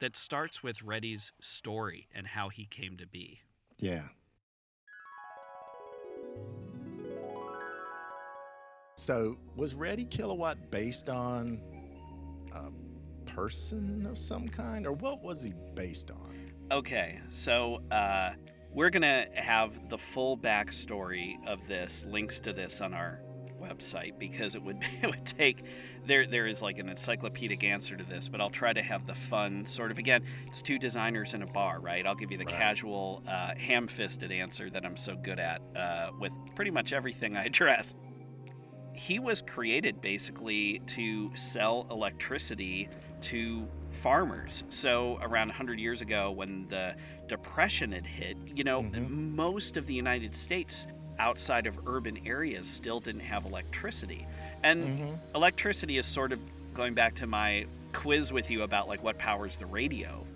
that 0.00 0.16
starts 0.16 0.62
with 0.62 0.82
Reddy's 0.82 1.32
story 1.40 2.06
and 2.14 2.26
how 2.26 2.50
he 2.50 2.66
came 2.66 2.98
to 2.98 3.06
be. 3.06 3.40
Yeah. 3.78 4.02
So, 8.98 9.38
was 9.56 9.74
Reddy 9.74 10.04
Kilowatt 10.04 10.70
based 10.70 11.08
on 11.08 11.60
a 12.52 13.30
person 13.30 14.06
of 14.06 14.18
some 14.18 14.46
kind, 14.46 14.86
or 14.86 14.92
what 14.92 15.22
was 15.22 15.42
he 15.42 15.54
based 15.74 16.10
on? 16.10 16.45
Okay, 16.70 17.20
so 17.30 17.80
uh, 17.92 18.32
we're 18.72 18.90
gonna 18.90 19.26
have 19.34 19.88
the 19.88 19.98
full 19.98 20.36
backstory 20.36 21.36
of 21.46 21.66
this, 21.68 22.04
links 22.08 22.40
to 22.40 22.52
this 22.52 22.80
on 22.80 22.92
our 22.92 23.20
website 23.60 24.18
because 24.18 24.54
it 24.54 24.62
would 24.62 24.78
it 25.02 25.06
would 25.06 25.24
take 25.24 25.64
there 26.06 26.26
there 26.26 26.46
is 26.46 26.62
like 26.62 26.78
an 26.78 26.88
encyclopedic 26.88 27.62
answer 27.62 27.96
to 27.96 28.02
this, 28.04 28.28
but 28.28 28.40
I'll 28.40 28.50
try 28.50 28.72
to 28.72 28.82
have 28.82 29.06
the 29.06 29.14
fun 29.14 29.64
sort 29.64 29.90
of 29.92 29.98
again. 29.98 30.24
It's 30.48 30.60
two 30.60 30.78
designers 30.78 31.34
in 31.34 31.42
a 31.42 31.46
bar, 31.46 31.80
right? 31.80 32.04
I'll 32.04 32.14
give 32.16 32.32
you 32.32 32.38
the 32.38 32.44
Right. 32.44 32.54
casual, 32.54 33.22
uh, 33.28 33.54
ham-fisted 33.56 34.30
answer 34.32 34.68
that 34.70 34.84
I'm 34.84 34.96
so 34.96 35.14
good 35.16 35.38
at 35.38 35.62
uh, 35.76 36.10
with 36.20 36.32
pretty 36.56 36.70
much 36.72 36.92
everything 36.92 37.36
I 37.36 37.44
address. 37.46 37.94
He 38.96 39.18
was 39.18 39.42
created 39.42 40.00
basically 40.00 40.80
to 40.86 41.30
sell 41.36 41.86
electricity 41.90 42.88
to 43.22 43.68
farmers. 43.90 44.64
So 44.68 45.18
around 45.22 45.48
100 45.48 45.78
years 45.78 46.00
ago, 46.00 46.30
when 46.30 46.66
the 46.68 46.96
depression 47.28 47.92
had 47.92 48.06
hit, 48.06 48.36
you 48.54 48.64
know, 48.64 48.82
Mhm. 48.82 49.34
most 49.34 49.76
of 49.76 49.86
the 49.86 49.94
United 49.94 50.34
States 50.34 50.86
outside 51.18 51.66
of 51.66 51.78
urban 51.86 52.18
areas 52.26 52.68
still 52.68 53.00
didn't 53.00 53.20
have 53.22 53.44
electricity. 53.46 54.26
And 54.62 54.84
Mm-hmm. 54.84 55.14
electricity 55.36 55.98
is 55.98 56.06
sort 56.06 56.32
of 56.32 56.40
going 56.74 56.94
back 56.94 57.14
to 57.16 57.26
my 57.26 57.66
quiz 57.92 58.32
with 58.32 58.50
you 58.50 58.62
about 58.62 58.88
like 58.88 59.02
what 59.02 59.18
powers 59.18 59.56
the 59.56 59.66
radio. 59.66 60.26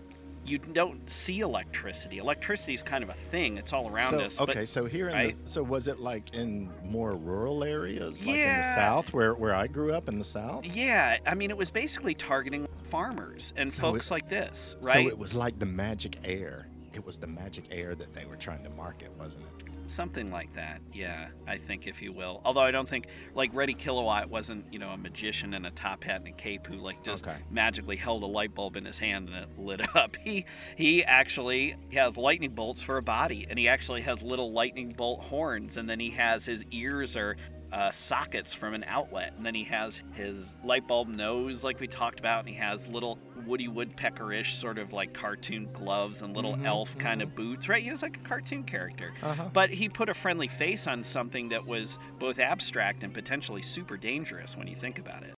You 0.44 0.58
don't 0.58 1.08
see 1.08 1.40
electricity. 1.40 2.18
Electricity 2.18 2.74
is 2.74 2.82
kind 2.82 3.04
of 3.04 3.10
a 3.10 3.14
thing. 3.14 3.56
It's 3.58 3.72
all 3.72 3.88
around 3.88 4.08
so, 4.10 4.20
us. 4.20 4.36
but- 4.36 4.48
okay, 4.50 4.64
so 4.66 4.84
here 4.86 5.08
in 5.08 5.14
right? 5.14 5.44
the 5.44 5.48
so 5.48 5.62
was 5.62 5.86
it 5.86 6.00
like 6.00 6.34
in 6.34 6.70
more 6.84 7.14
rural 7.14 7.62
areas, 7.62 8.24
like 8.24 8.34
in 8.36 8.40
the 8.42 8.46
Yeah. 8.46 8.74
South, 8.74 9.12
where 9.12 9.34
where 9.34 9.54
I 9.54 9.66
grew 9.66 9.92
up 9.92 10.08
in 10.08 10.18
the 10.18 10.24
South? 10.24 10.64
Yeah, 10.66 11.18
I 11.26 11.34
mean, 11.34 11.50
it 11.50 11.56
was 11.56 11.70
basically 11.70 12.14
targeting 12.14 12.66
farmers 12.84 13.52
and 13.56 13.70
So 13.70 13.82
folks 13.82 14.08
it- 14.10 14.14
like 14.14 14.28
this, 14.28 14.76
right? 14.82 14.94
So 14.94 15.08
it 15.08 15.18
was 15.18 15.34
like 15.34 15.58
the 15.58 15.66
magic 15.66 16.18
air. 16.24 16.66
It 16.92 17.04
was 17.06 17.18
the 17.18 17.28
magic 17.28 17.66
air 17.70 17.94
that 17.94 18.12
they 18.12 18.24
were 18.24 18.36
trying 18.36 18.64
to 18.64 18.70
market, 18.70 19.12
wasn't 19.16 19.44
it? 19.46 19.69
Something 19.90 20.30
like 20.30 20.52
that, 20.54 20.80
yeah, 20.92 21.30
I 21.48 21.58
think, 21.58 21.88
if 21.88 22.00
you 22.00 22.12
will. 22.12 22.40
Although 22.44 22.60
I 22.60 22.70
don't 22.70 22.88
think, 22.88 23.06
like, 23.34 23.50
Reddy 23.52 23.74
Kilowatt 23.74 24.30
wasn't, 24.30 24.64
you 24.72 24.78
know, 24.78 24.90
a 24.90 24.96
magician 24.96 25.52
in 25.52 25.64
a 25.64 25.70
top 25.72 26.04
hat 26.04 26.20
and 26.20 26.28
a 26.28 26.30
cape 26.30 26.64
who, 26.68 26.76
like, 26.76 27.02
just 27.02 27.26
Okay. 27.26 27.36
magically 27.50 27.96
held 27.96 28.22
a 28.22 28.26
light 28.26 28.54
bulb 28.54 28.76
in 28.76 28.84
his 28.84 29.00
hand 29.00 29.28
and 29.28 29.36
it 29.36 29.58
lit 29.58 29.80
up. 29.96 30.14
He 30.16 30.44
he 30.76 31.02
actually 31.04 31.74
has 31.92 32.16
lightning 32.16 32.52
bolts 32.54 32.82
for 32.82 32.98
a 32.98 33.02
body, 33.02 33.48
and 33.50 33.58
he 33.58 33.66
actually 33.66 34.02
has 34.02 34.22
little 34.22 34.52
lightning 34.52 34.92
bolt 34.92 35.22
horns, 35.24 35.76
and 35.76 35.90
then 35.90 35.98
he 35.98 36.10
has 36.10 36.46
his 36.46 36.64
ears 36.70 37.16
are 37.16 37.36
uh, 37.72 37.90
sockets 37.92 38.52
from 38.52 38.74
an 38.74 38.84
outlet, 38.86 39.32
and 39.36 39.46
then 39.46 39.54
he 39.54 39.64
has 39.64 40.02
his 40.12 40.52
light 40.64 40.86
bulb 40.88 41.08
nose, 41.08 41.62
like 41.62 41.78
we 41.80 41.86
talked 41.86 42.18
about, 42.18 42.40
and 42.40 42.48
he 42.48 42.54
has 42.54 42.88
little 42.88 43.18
Woody 43.46 43.68
Woodpecker-ish 43.68 44.56
sort 44.56 44.78
of 44.78 44.92
like 44.92 45.14
cartoon 45.14 45.68
gloves 45.72 46.22
and 46.22 46.34
little 46.34 46.54
Mhm, 46.54 46.66
elf 46.66 46.96
kind 46.98 47.22
of 47.22 47.34
boots, 47.34 47.68
right? 47.68 47.82
He 47.82 47.90
was 47.90 48.02
like 48.02 48.16
a 48.16 48.20
cartoon 48.20 48.64
character. 48.64 49.12
Uh-huh. 49.22 49.50
But 49.52 49.70
he 49.70 49.88
put 49.88 50.08
a 50.08 50.14
friendly 50.14 50.48
face 50.48 50.86
on 50.86 51.04
something 51.04 51.48
that 51.50 51.66
was 51.66 51.98
both 52.18 52.38
abstract 52.38 53.02
and 53.02 53.14
potentially 53.14 53.62
super 53.62 53.96
dangerous 53.96 54.56
when 54.56 54.66
you 54.66 54.76
think 54.76 54.98
about 54.98 55.22
it. 55.22 55.34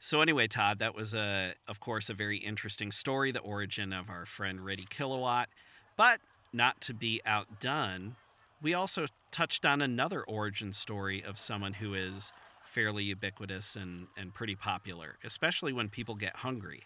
So 0.00 0.20
anyway, 0.20 0.46
Todd, 0.46 0.78
that 0.78 0.94
was 0.94 1.14
a, 1.14 1.54
of 1.66 1.80
course, 1.80 2.08
a 2.08 2.14
very 2.14 2.36
interesting 2.36 2.92
story, 2.92 3.32
the 3.32 3.40
origin 3.40 3.92
of 3.92 4.10
our 4.10 4.26
friend 4.26 4.64
Reddy 4.64 4.86
Kilowatt. 4.88 5.48
But 5.96 6.20
not 6.52 6.80
to 6.82 6.94
be 6.94 7.20
outdone, 7.26 8.14
we 8.62 8.74
also 8.74 9.06
touched 9.30 9.64
on 9.64 9.80
another 9.82 10.22
origin 10.22 10.72
story 10.72 11.22
of 11.22 11.38
someone 11.38 11.74
who 11.74 11.94
is 11.94 12.32
fairly 12.64 13.04
ubiquitous 13.04 13.76
and, 13.76 14.06
and 14.16 14.34
pretty 14.34 14.54
popular, 14.54 15.16
especially 15.24 15.72
when 15.72 15.88
people 15.88 16.14
get 16.14 16.36
hungry. 16.36 16.80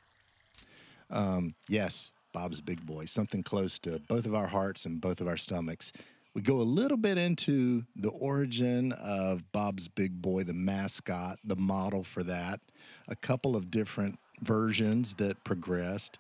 Um, 1.11 1.55
yes, 1.69 2.13
Bob's 2.33 2.61
Big 2.61 2.85
Boy, 2.87 3.05
something 3.05 3.43
close 3.43 3.79
to 3.81 4.01
both 4.09 4.27
of 4.27 4.35
our 4.35 4.47
hearts 4.47 4.87
and 4.87 5.01
both 5.01 5.21
of 5.21 5.29
our 5.29 5.37
stomachs. 5.37 5.93
We 6.35 6.41
go 6.41 6.61
a 6.61 6.63
little 6.63 6.97
bit 6.97 7.19
into 7.19 7.85
the 7.95 8.09
origin 8.09 8.93
of 8.93 9.51
Bob's 9.53 9.89
Big 9.89 10.23
Boy, 10.23 10.45
the 10.45 10.55
mascot, 10.55 11.39
the 11.45 11.57
model 11.57 12.05
for 12.05 12.23
that, 12.23 12.61
a 13.09 13.17
couple 13.17 13.55
of 13.55 13.71
different 13.71 14.19
versions 14.41 15.15
that 15.15 15.45
progressed, 15.45 16.19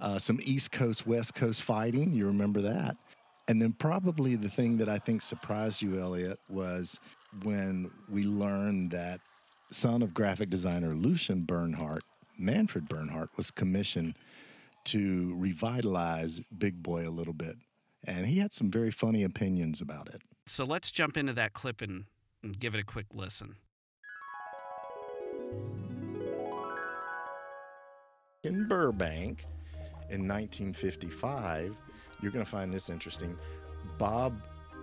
uh, 0.00 0.18
some 0.18 0.40
East 0.42 0.72
Coast, 0.72 1.06
West 1.06 1.34
Coast 1.36 1.62
fighting. 1.62 2.12
You 2.12 2.26
remember 2.26 2.62
that? 2.62 2.96
And 3.46 3.60
then 3.60 3.72
probably 3.72 4.36
the 4.36 4.48
thing 4.48 4.78
that 4.78 4.88
I 4.88 4.98
think 4.98 5.20
surprised 5.20 5.82
you, 5.82 6.00
Elliot, 6.00 6.38
was 6.48 6.98
when 7.42 7.90
we 8.08 8.24
learned 8.24 8.92
that 8.92 9.20
son 9.70 10.02
of 10.02 10.14
graphic 10.14 10.48
designer 10.48 10.94
Lucian 10.94 11.44
Bernhard, 11.44 12.02
Manfred 12.38 12.88
Bernhard, 12.88 13.28
was 13.36 13.50
commissioned 13.50 14.14
to 14.84 15.34
revitalize 15.36 16.40
Big 16.56 16.82
Boy 16.82 17.06
a 17.08 17.10
little 17.10 17.34
bit. 17.34 17.56
And 18.06 18.26
he 18.26 18.38
had 18.38 18.52
some 18.52 18.70
very 18.70 18.90
funny 18.90 19.22
opinions 19.22 19.80
about 19.80 20.08
it. 20.08 20.22
So 20.46 20.64
let's 20.64 20.90
jump 20.90 21.16
into 21.16 21.32
that 21.34 21.52
clip 21.54 21.80
and, 21.80 22.04
and 22.42 22.58
give 22.58 22.74
it 22.74 22.80
a 22.80 22.84
quick 22.84 23.06
listen. 23.12 23.56
In 28.42 28.68
Burbank 28.68 29.46
in 30.10 30.28
1955, 30.28 31.74
you're 32.24 32.32
going 32.32 32.44
to 32.44 32.50
find 32.50 32.72
this 32.72 32.90
interesting. 32.90 33.38
Bob 33.98 34.40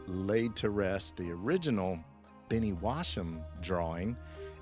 laid 0.07 0.55
to 0.57 0.69
rest 0.69 1.17
the 1.17 1.31
original 1.31 2.00
Benny 2.48 2.74
Washam 2.74 3.41
drawing 3.62 4.15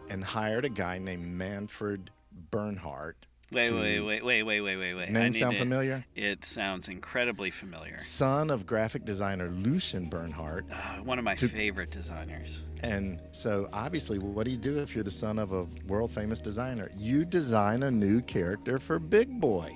and 0.09 0.23
hired 0.23 0.65
a 0.65 0.69
guy 0.69 0.97
named 0.97 1.27
Manfred 1.27 2.09
Bernhard. 2.49 3.15
Wait, 3.51 3.71
wait, 3.73 3.99
wait, 3.99 4.23
wait, 4.23 4.43
wait, 4.43 4.61
wait, 4.61 4.77
wait, 4.77 4.93
wait. 4.93 5.09
Name 5.09 5.33
sound 5.33 5.55
to- 5.55 5.59
familiar? 5.59 6.05
It 6.15 6.45
sounds 6.45 6.87
incredibly 6.87 7.49
familiar. 7.49 7.97
Son 7.97 8.51
of 8.51 8.67
graphic 8.67 9.05
designer 9.05 9.49
Lucian 9.49 10.07
Bernhard. 10.07 10.65
Uh, 10.71 10.97
one 11.03 11.17
of 11.17 11.25
my 11.25 11.33
To- 11.35 11.47
favorite 11.47 11.89
designers. 11.89 12.61
And 12.83 13.19
so, 13.31 13.67
obviously, 13.73 14.19
what 14.19 14.45
do 14.45 14.51
you 14.51 14.57
do 14.57 14.77
if 14.79 14.93
you're 14.93 15.03
the 15.03 15.09
son 15.09 15.39
of 15.39 15.51
a 15.51 15.63
world 15.87 16.11
famous 16.11 16.39
designer? 16.41 16.89
You 16.95 17.25
design 17.25 17.81
a 17.83 17.89
new 17.91 18.21
character 18.21 18.77
for 18.77 18.99
Big 18.99 19.39
Boy, 19.41 19.75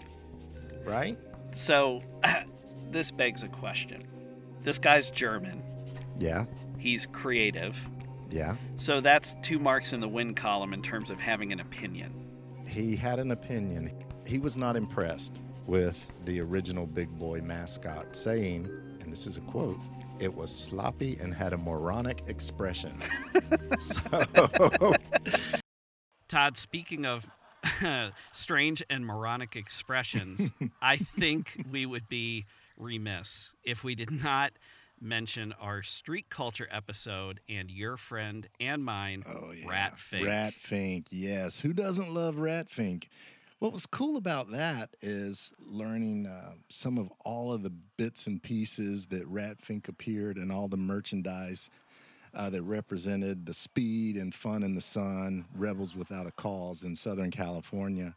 right? 0.85 1.17
So, 1.55 2.03
this 2.93 3.11
begs 3.11 3.43
a 3.43 3.47
question. 3.47 4.03
This 4.63 4.79
guy's 4.79 5.09
German. 5.09 5.61
Yeah, 6.17 6.45
He's 6.77 7.05
creative. 7.07 7.89
yeah. 8.29 8.55
So 8.77 9.01
that's 9.01 9.35
two 9.41 9.57
marks 9.59 9.93
in 9.93 9.99
the 9.99 10.07
win 10.07 10.33
column 10.35 10.73
in 10.73 10.81
terms 10.81 11.09
of 11.09 11.19
having 11.19 11.51
an 11.51 11.59
opinion. 11.59 12.13
He 12.67 12.95
had 12.95 13.19
an 13.19 13.31
opinion. 13.31 13.91
He 14.27 14.37
was 14.37 14.55
not 14.57 14.75
impressed 14.75 15.41
with 15.65 15.97
the 16.25 16.39
original 16.41 16.85
Big 16.85 17.09
Boy 17.17 17.39
mascot, 17.41 18.15
saying, 18.15 18.65
and 19.01 19.11
this 19.11 19.25
is 19.27 19.37
a 19.37 19.41
quote, 19.41 19.77
it 20.19 20.33
was 20.33 20.53
sloppy 20.53 21.17
and 21.21 21.33
had 21.33 21.53
a 21.53 21.57
moronic 21.57 22.23
expression. 22.27 22.93
so, 23.79 24.01
Todd, 26.27 26.57
speaking 26.57 27.05
of 27.05 27.29
strange 28.33 28.83
and 28.89 29.05
moronic 29.05 29.55
expressions, 29.55 30.51
I 30.81 30.97
think 30.97 31.65
we 31.71 31.85
would 31.85 32.07
be 32.09 32.45
remiss 32.77 33.53
if 33.63 33.83
we 33.83 33.95
did 33.95 34.11
not 34.23 34.53
mention 35.01 35.53
our 35.59 35.83
street 35.83 36.29
culture 36.29 36.67
episode 36.71 37.39
and 37.49 37.69
your 37.69 37.97
friend 37.97 38.47
and 38.59 38.83
mine, 38.83 39.23
Rat 39.67 39.99
Fink. 39.99 40.25
Oh, 40.25 40.29
Rat 40.29 40.53
Fink, 40.53 41.07
yes. 41.09 41.59
Who 41.59 41.73
doesn't 41.73 42.13
love 42.13 42.37
Rat 42.37 42.69
Fink? 42.69 43.09
What 43.59 43.73
was 43.73 43.85
cool 43.85 44.17
about 44.17 44.51
that 44.51 44.89
is 45.01 45.53
learning 45.59 46.25
uh, 46.25 46.53
some 46.69 46.97
of 46.97 47.11
all 47.23 47.53
of 47.53 47.63
the 47.63 47.71
bits 47.97 48.27
and 48.27 48.41
pieces 48.41 49.07
that 49.07 49.25
Rat 49.27 49.61
Fink 49.61 49.87
appeared 49.87 50.37
and 50.37 50.51
all 50.51 50.67
the 50.67 50.77
merchandise 50.77 51.69
uh, 52.33 52.49
that 52.49 52.61
represented 52.63 53.45
the 53.45 53.53
speed 53.53 54.17
and 54.17 54.33
fun 54.33 54.63
in 54.63 54.75
the 54.75 54.81
sun, 54.81 55.45
Rebels 55.55 55.95
Without 55.95 56.27
a 56.27 56.31
Cause 56.31 56.83
in 56.83 56.95
Southern 56.95 57.31
California. 57.31 58.15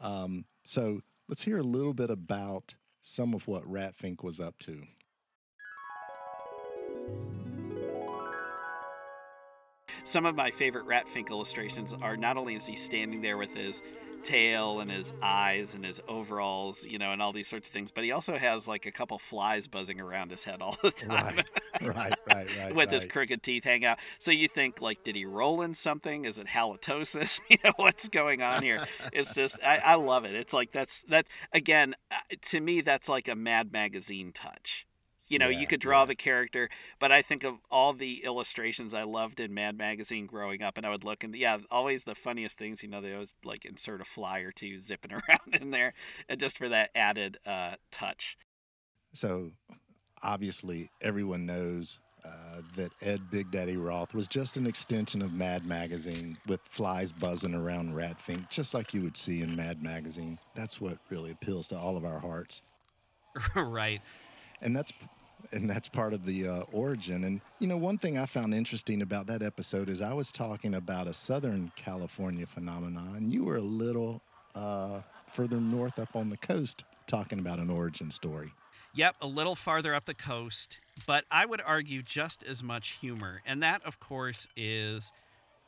Um, 0.00 0.44
so 0.64 1.02
let's 1.28 1.42
hear 1.42 1.58
a 1.58 1.62
little 1.62 1.94
bit 1.94 2.10
about 2.10 2.74
some 3.06 3.34
of 3.34 3.46
what 3.46 3.70
Rat 3.70 3.94
Fink 3.94 4.22
was 4.22 4.40
up 4.40 4.58
to. 4.60 4.80
Some 10.04 10.24
of 10.24 10.34
my 10.34 10.50
favorite 10.50 10.86
Rat 10.86 11.06
Fink 11.06 11.30
illustrations 11.30 11.94
are 12.00 12.16
not 12.16 12.38
only 12.38 12.54
is 12.54 12.66
he 12.66 12.74
standing 12.74 13.20
there 13.20 13.36
with 13.36 13.54
his 13.54 13.82
tail 14.24 14.80
and 14.80 14.90
his 14.90 15.12
eyes 15.22 15.74
and 15.74 15.84
his 15.84 16.00
overalls, 16.08 16.84
you 16.84 16.98
know, 16.98 17.12
and 17.12 17.22
all 17.22 17.32
these 17.32 17.48
sorts 17.48 17.68
of 17.68 17.72
things, 17.72 17.90
but 17.90 18.04
he 18.04 18.12
also 18.12 18.36
has 18.36 18.66
like 18.66 18.86
a 18.86 18.90
couple 18.90 19.18
flies 19.18 19.68
buzzing 19.68 20.00
around 20.00 20.30
his 20.30 20.42
head 20.42 20.60
all 20.60 20.76
the 20.82 20.90
time. 20.90 21.36
Right, 21.80 21.94
right, 21.94 22.14
right, 22.28 22.56
right. 22.58 22.74
with 22.74 22.90
his 22.90 23.04
crooked 23.04 23.42
teeth 23.42 23.64
hang 23.64 23.84
out. 23.84 23.98
So 24.18 24.30
you 24.30 24.48
think 24.48 24.80
like, 24.80 25.04
did 25.04 25.14
he 25.14 25.24
roll 25.24 25.62
in 25.62 25.74
something? 25.74 26.24
Is 26.24 26.38
it 26.38 26.46
halitosis? 26.46 27.40
you 27.48 27.58
know 27.64 27.72
what's 27.76 28.08
going 28.08 28.42
on 28.42 28.62
here? 28.62 28.78
It's 29.12 29.34
just 29.34 29.62
I, 29.62 29.76
I 29.78 29.94
love 29.94 30.24
it. 30.24 30.34
It's 30.34 30.52
like 30.52 30.72
that's 30.72 31.02
that's 31.02 31.30
again 31.52 31.94
uh, 32.10 32.16
to 32.42 32.60
me 32.60 32.80
that's 32.80 33.08
like 33.08 33.28
a 33.28 33.34
Mad 33.34 33.72
Magazine 33.72 34.32
touch. 34.32 34.86
You 35.28 35.38
know, 35.38 35.48
Yeah, 35.48 35.60
you 35.60 35.66
could 35.66 35.80
draw 35.80 36.00
yeah. 36.00 36.06
the 36.06 36.14
character, 36.14 36.68
but 36.98 37.10
I 37.10 37.22
think 37.22 37.44
of 37.44 37.56
all 37.70 37.92
the 37.92 38.24
illustrations 38.24 38.92
I 38.92 39.04
loved 39.04 39.40
in 39.40 39.54
Mad 39.54 39.76
Magazine 39.78 40.26
growing 40.26 40.62
up, 40.62 40.76
and 40.76 40.84
I 40.86 40.90
would 40.90 41.04
look 41.04 41.24
and 41.24 41.34
yeah, 41.34 41.58
always 41.70 42.04
the 42.04 42.14
funniest 42.14 42.58
things. 42.58 42.82
You 42.82 42.90
know, 42.90 43.00
they 43.00 43.14
always 43.14 43.34
like 43.44 43.64
insert 43.64 44.00
a 44.00 44.04
fly 44.04 44.40
or 44.40 44.52
two 44.52 44.78
zipping 44.78 45.12
around 45.28 45.60
in 45.60 45.70
there, 45.70 45.94
and 46.28 46.38
just 46.38 46.58
for 46.58 46.68
that 46.68 46.90
added 46.94 47.38
uh, 47.46 47.76
touch. 47.90 48.36
So, 49.14 49.52
obviously, 50.22 50.88
everyone 51.00 51.46
knows 51.46 52.00
uh, 52.24 52.62
that 52.76 52.90
Ed 53.02 53.30
Big 53.30 53.50
Daddy 53.50 53.76
Roth 53.76 54.14
was 54.14 54.28
just 54.28 54.56
an 54.56 54.66
extension 54.66 55.22
of 55.22 55.32
Mad 55.32 55.66
Magazine 55.66 56.36
with 56.46 56.60
flies 56.68 57.12
buzzing 57.12 57.54
around 57.54 57.94
Rat 57.94 58.20
Fink, 58.20 58.48
just 58.50 58.74
like 58.74 58.94
you 58.94 59.02
would 59.02 59.16
see 59.16 59.42
in 59.42 59.54
Mad 59.54 59.82
Magazine. 59.82 60.38
That's 60.54 60.80
what 60.80 60.98
really 61.10 61.30
appeals 61.30 61.68
to 61.68 61.78
all 61.78 61.96
of 61.96 62.04
our 62.04 62.18
hearts, 62.18 62.62
right. 63.56 64.00
And 64.64 64.74
that's 64.74 64.92
and 65.52 65.68
that's 65.68 65.88
part 65.88 66.14
of 66.14 66.24
the 66.24 66.48
uh, 66.48 66.62
origin. 66.72 67.24
And 67.24 67.40
you 67.60 67.68
know, 67.68 67.76
one 67.76 67.98
thing 67.98 68.18
I 68.18 68.26
found 68.26 68.54
interesting 68.54 69.02
about 69.02 69.26
that 69.28 69.42
episode 69.42 69.88
is 69.88 70.00
I 70.00 70.12
was 70.12 70.32
talking 70.32 70.74
about 70.74 71.06
a 71.06 71.12
Southern 71.12 71.70
California 71.76 72.46
phenomenon, 72.46 73.14
and 73.16 73.32
you 73.32 73.44
were 73.44 73.56
a 73.56 73.62
little 73.62 74.20
uh, 74.54 75.00
further 75.32 75.60
north 75.60 75.98
up 75.98 76.16
on 76.16 76.30
the 76.30 76.36
coast 76.38 76.84
talking 77.06 77.38
about 77.38 77.58
an 77.58 77.70
origin 77.70 78.10
story. 78.10 78.52
Yep, 78.94 79.16
a 79.20 79.26
little 79.26 79.56
farther 79.56 79.94
up 79.94 80.04
the 80.04 80.14
coast, 80.14 80.78
but 81.06 81.24
I 81.30 81.46
would 81.46 81.60
argue 81.60 82.00
just 82.02 82.44
as 82.44 82.62
much 82.62 83.00
humor. 83.00 83.42
And 83.44 83.60
that, 83.62 83.84
of 83.84 83.98
course, 83.98 84.46
is 84.56 85.12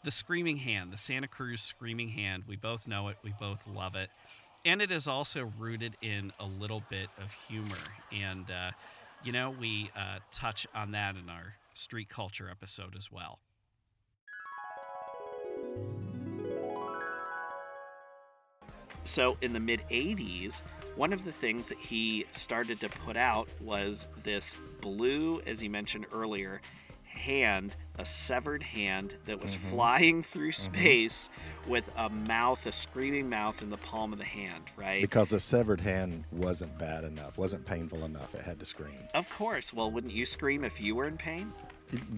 the 0.05 0.13
Screaming 0.13 0.59
Hand, 0.59 0.93
the 0.93 0.97
Santa 0.97 1.27
Cruz 1.27 1.61
Screaming 1.61 2.11
Hand. 2.11 2.45
We 2.47 2.55
both 2.55 2.87
know 2.87 3.09
it, 3.09 3.17
we 3.25 3.35
both 3.41 3.67
love 3.67 3.97
it. 3.97 4.11
And 4.67 4.83
it 4.83 4.91
is 4.91 5.07
also 5.07 5.53
rooted 5.61 5.97
in 6.03 6.33
a 6.41 6.45
little 6.45 6.83
bit 6.91 7.09
of 7.23 7.33
humor. 7.33 7.77
And, 8.13 8.51
uh, 8.51 8.73
you 9.23 9.31
know, 9.31 9.55
we 9.61 9.93
uh, 9.97 10.19
touch 10.33 10.67
on 10.75 10.91
that 10.91 11.15
in 11.15 11.31
our 11.31 11.55
street 11.73 12.09
culture 12.09 12.49
episode 12.51 12.97
as 12.97 13.09
well. 13.13 13.39
So, 19.05 19.37
in 19.41 19.53
the 19.53 19.61
mid 19.61 19.83
80s, 19.89 20.63
one 20.97 21.13
of 21.13 21.25
the 21.25 21.31
things 21.31 21.69
that 21.69 21.79
he 21.79 22.27
started 22.33 22.81
to 22.81 22.89
put 22.89 23.17
out 23.17 23.49
was 23.61 24.09
this 24.25 24.57
blue, 24.81 25.41
as 25.47 25.61
he 25.61 25.69
mentioned 25.69 26.07
earlier, 26.13 26.61
hand, 27.17 27.75
a 27.99 28.05
severed 28.05 28.63
hand 28.63 29.17
that 29.25 29.41
was 29.41 29.57
Mhm. 29.57 29.71
flying 29.71 30.23
through 30.23 30.53
space 30.53 31.29
with 31.67 31.91
a 31.97 32.09
mouth, 32.09 32.65
a 32.67 32.73
screaming 32.73 33.29
mouth 33.29 33.63
in 33.63 33.71
the 33.71 33.79
palm 33.79 34.13
of 34.13 34.19
the 34.19 34.25
hand, 34.25 34.65
right? 34.77 35.01
Because 35.03 35.33
a 35.33 35.41
severed 35.41 35.81
hand 35.81 36.25
wasn't 36.31 36.79
bad 36.79 37.05
enough, 37.05 37.39
wasn't 37.39 37.65
painful 37.67 38.05
enough. 38.05 38.35
It 38.35 38.43
had 38.43 38.59
to 38.61 38.67
scream. 38.67 38.99
of 39.15 39.29
course. 39.31 39.73
Well, 39.73 39.91
wouldn't 39.91 40.13
you 40.13 40.25
scream 40.27 40.65
if 40.65 40.81
you 40.81 40.95
were 40.95 41.07
in 41.09 41.17
pain? 41.17 41.53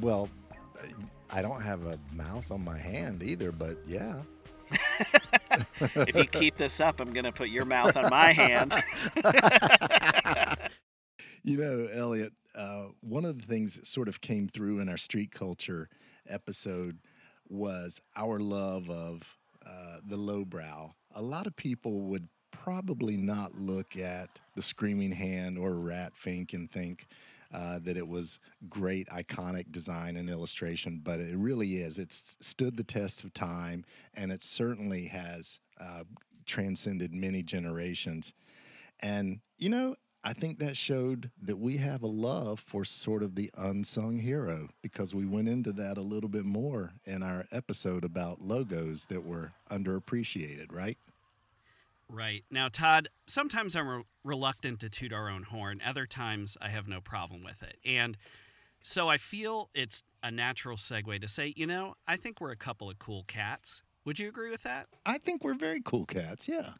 Well, 0.01 0.29
I 1.31 1.43
don't 1.43 1.61
have 1.63 1.87
a 1.87 1.99
mouth 2.13 2.51
on 2.51 2.65
my 2.65 2.79
hand 2.79 3.23
either, 3.23 3.53
but 3.53 3.77
yeah. 3.87 4.23
if 5.81 6.15
you 6.17 6.25
keep 6.25 6.57
this 6.57 6.79
up, 6.81 7.01
I'm 7.01 7.11
going 7.13 7.25
to 7.25 7.33
put 7.33 7.49
your 7.49 7.65
mouth 7.65 7.97
on 7.97 8.11
my 8.11 8.33
hand. 8.33 8.75
You 11.43 11.57
know, 11.59 11.89
Elliot, 11.93 12.33
uh, 12.55 12.87
one 13.01 13.25
of 13.25 13.41
the 13.41 13.47
things 13.47 13.77
that 13.77 13.87
sort 13.87 14.09
of 14.09 14.21
came 14.21 14.49
through 14.49 14.81
in 14.81 14.89
our 14.89 14.97
street 14.97 15.31
culture 15.31 15.89
episode 16.29 16.99
was 17.49 18.01
our 18.17 18.39
love 18.39 18.91
of 18.91 19.37
uh, 19.65 19.99
the 20.07 20.17
lowbrow. 20.17 20.95
A 21.15 21.23
lot 21.23 21.47
of 21.47 21.57
people 21.57 22.03
would 22.03 22.29
probably 22.51 23.17
not 23.17 23.55
look 23.55 23.97
at 23.97 24.29
the 24.55 24.63
Screaming 24.63 25.13
Hand 25.13 25.59
or 25.59 25.75
Rat 25.75 26.13
Fink 26.17 26.53
and 26.53 26.71
think 26.71 27.07
uh, 27.53 27.79
that 27.81 27.97
it 27.97 28.07
was 28.07 28.41
great, 28.69 29.09
iconic 29.09 29.71
design 29.71 30.17
and 30.17 30.29
illustration, 30.29 31.01
but 31.03 31.21
it 31.21 31.37
really 31.37 31.77
is. 31.77 31.99
It's 31.99 32.37
stood 32.41 32.77
the 32.77 32.85
test 32.85 33.25
of 33.25 33.33
time, 33.33 33.85
and 34.15 34.31
it 34.31 34.43
certainly 34.43 35.07
has 35.07 35.61
uh, 35.81 36.05
transcended 36.45 37.15
many 37.15 37.43
generations. 37.43 38.35
And, 39.01 39.41
you 39.57 39.71
know, 39.71 39.97
I 40.25 40.33
think 40.33 40.59
that 40.59 40.77
showed 40.77 41.31
that 41.43 41.59
we 41.59 41.77
have 41.77 42.03
a 42.03 42.09
love 42.09 42.61
for 42.61 42.85
sort 42.85 43.23
of 43.23 43.35
the 43.37 43.51
unsung 43.57 44.19
hero 44.19 44.69
because 44.83 45.15
we 45.15 45.25
went 45.25 45.49
into 45.49 45.73
that 45.73 45.97
a 45.97 46.03
little 46.03 46.29
bit 46.29 46.45
more 46.45 46.93
in 47.05 47.23
our 47.23 47.47
episode 47.53 48.05
about 48.05 48.41
logos 48.41 49.07
that 49.07 49.25
were 49.25 49.53
underappreciated, 49.71 50.73
right? 50.73 50.99
Right. 52.11 52.45
Now, 52.51 52.69
Todd, 52.69 53.09
sometimes 53.27 53.77
I'm 53.77 53.89
re- 53.89 54.05
reluctant 54.25 54.81
to 54.81 54.89
toot 54.89 55.13
our 55.13 55.29
own 55.29 55.45
horn. 55.45 55.81
Other 55.85 56.07
times 56.07 56.57
I 56.61 56.71
have 56.71 56.89
no 56.89 57.01
problem 57.01 57.45
with 57.45 57.63
it. 57.63 57.77
And 57.85 58.17
so 58.83 59.09
I 59.09 59.19
feel 59.19 59.69
it's 59.75 60.03
a 60.23 60.31
natural 60.31 60.77
segue 60.77 61.21
to 61.21 61.29
say, 61.29 61.53
you 61.57 61.67
know, 61.67 61.95
I 62.07 62.17
think 62.17 62.41
we're 62.41 62.51
a 62.51 62.57
couple 62.57 62.91
of 62.91 62.99
cool 62.99 63.25
cats. 63.27 63.83
Would 64.05 64.19
you 64.19 64.29
agree 64.29 64.51
with 64.51 64.63
that? 64.63 64.87
I 65.05 65.19
think 65.19 65.45
we're 65.45 65.55
very 65.55 65.83
cool 65.85 66.07
cats, 66.07 66.49
yeah. 66.49 66.71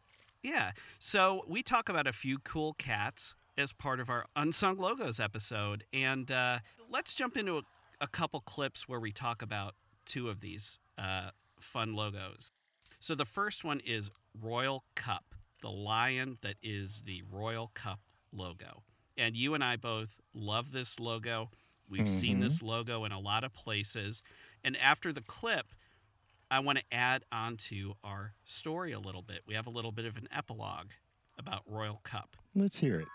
Yeah. 0.43 0.73
So 0.99 1.45
we 1.49 1.63
talk 1.63 1.89
about 1.89 2.07
a 2.07 2.13
few 2.13 2.39
cool 2.39 2.75
cats 2.75 3.35
as 3.57 3.73
part 3.73 4.01
of 4.01 4.09
our 4.09 4.27
Unsung 4.37 4.77
Logos 4.77 5.19
episode. 5.19 5.85
And 5.93 6.31
uh, 6.31 6.61
let's 6.91 7.15
jump 7.15 7.37
into 7.37 7.59
a, 7.59 7.63
a 8.01 8.07
couple 8.07 8.41
clips 8.41 8.89
where 8.89 9.01
we 9.01 9.11
talk 9.11 9.43
about 9.43 9.75
two 10.07 10.29
of 10.29 10.41
these 10.41 10.79
uh, 10.97 11.31
fun 11.61 11.95
logos. 11.95 12.53
So 13.01 13.15
the 13.15 13.25
first 13.25 13.65
one 13.65 13.81
is 13.85 14.11
Royal 14.41 14.85
Cup, 14.95 15.35
the 15.61 15.71
lion 15.71 16.39
that 16.43 16.55
is 16.63 17.03
the 17.03 17.23
Royal 17.31 17.71
Cup 17.75 18.01
logo. 18.33 18.83
And 19.17 19.37
you 19.37 19.55
and 19.55 19.65
I 19.65 19.77
both 19.77 20.21
love 20.33 20.73
this 20.73 21.01
logo. 21.01 21.51
We've 21.91 22.09
seen 22.09 22.41
this 22.41 22.63
logo 22.63 23.05
in 23.05 23.13
a 23.13 23.19
lot 23.19 23.45
of 23.45 23.55
places. 23.55 24.23
And 24.63 24.77
after 24.77 25.13
the 25.13 25.23
clip, 25.23 25.67
I 26.51 26.61
want 26.61 26.79
to 26.79 26.85
add 26.93 27.25
on 27.31 27.57
to 27.69 27.95
our 28.03 28.33
story 28.45 28.93
a 28.93 28.99
little 28.99 29.21
bit. 29.23 29.43
We 29.47 29.55
have 29.55 29.67
a 29.67 29.71
little 29.71 29.93
bit 29.93 30.07
of 30.07 30.17
an 30.17 30.29
epilogue 30.35 30.93
about 31.39 31.63
Royal 31.67 32.01
Cup. 32.05 32.37
Let's 32.55 32.79
hear 32.79 33.01
it. 33.01 33.09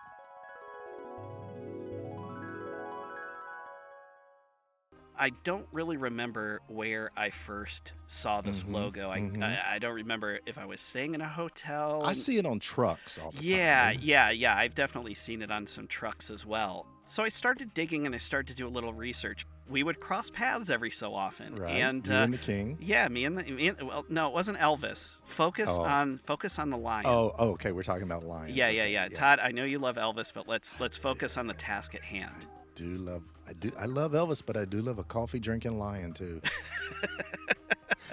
I 5.18 5.30
don't 5.44 5.68
really 5.72 5.98
remember 5.98 6.60
where 6.68 7.12
I 7.16 7.30
first 7.30 7.94
saw 8.08 8.42
this 8.42 8.64
Mhm, 8.64 8.72
logo. 8.74 9.10
I, 9.12 9.20
mhm. 9.20 9.44
I 9.44 9.76
I 9.76 9.80
don't 9.80 9.94
remember 9.94 10.40
if 10.48 10.58
I 10.58 10.66
was 10.66 10.82
staying 10.82 11.14
in 11.14 11.22
a 11.22 11.28
hotel. 11.28 12.02
I 12.04 12.14
see 12.14 12.38
it 12.38 12.46
on 12.48 12.60
trucks 12.60 13.20
all 13.20 13.30
the 13.32 13.38
time. 13.38 13.46
Yeah, 13.48 13.92
yeah, 13.92 14.30
yeah. 14.32 14.56
I've 14.58 14.74
definitely 14.74 15.14
seen 15.14 15.42
it 15.44 15.52
on 15.52 15.68
some 15.68 15.88
trucks 15.88 16.32
as 16.32 16.46
well. 16.48 16.88
So 17.06 17.24
I 17.24 17.30
started 17.30 17.74
digging 17.76 18.06
and 18.08 18.16
I 18.16 18.18
started 18.18 18.48
to 18.50 18.56
do 18.56 18.68
a 18.68 18.70
little 18.70 18.94
research. 18.94 19.46
We 19.70 19.82
would 19.84 20.00
cross 20.00 20.30
paths 20.30 20.70
every 20.70 20.92
so 20.92 21.14
often, 21.16 21.56
Right. 21.56 21.72
and 21.72 22.08
uh, 22.10 22.14
and 22.16 22.34
the 22.34 22.38
king. 22.38 22.78
yeah, 22.82 23.08
me 23.08 23.24
and 23.26 23.38
the 23.38 23.44
me 23.44 23.70
and, 23.70 23.82
well, 23.82 24.06
no, 24.10 24.28
it 24.28 24.34
wasn't 24.34 24.58
Elvis. 24.60 25.22
Focus 25.24 25.78
Oh. 25.80 25.84
on 25.84 26.18
focus 26.18 26.60
on 26.60 26.70
the 26.70 26.78
lion. 26.78 27.06
Oh, 27.08 27.32
oh, 27.40 27.52
okay. 27.52 27.72
We're 27.72 27.84
talking 27.84 28.04
about 28.04 28.24
lions. 28.26 28.56
yeah, 28.56 28.70
yeah, 28.70 28.82
okay, 28.84 28.92
yeah, 28.94 29.08
Todd, 29.08 29.40
I 29.40 29.52
know 29.52 29.64
you 29.64 29.80
love 29.80 29.96
Elvis, 29.96 30.34
but 30.34 30.48
let's 30.48 30.80
let's 30.82 30.98
focus 30.98 31.38
on 31.38 31.48
the 31.48 31.54
task 31.54 31.96
at 31.96 32.02
hand. 32.04 32.34
I 32.36 32.46
do 32.76 32.86
love 32.98 33.24
I 33.48 33.54
do 33.54 33.72
I 33.80 33.86
love 33.86 34.12
Elvis, 34.12 34.44
but 34.46 34.58
I 34.58 34.66
do 34.66 34.82
love 34.82 35.00
a 35.00 35.04
coffee 35.04 35.40
drinking 35.40 35.78
lion 35.80 36.14
too. 36.14 36.42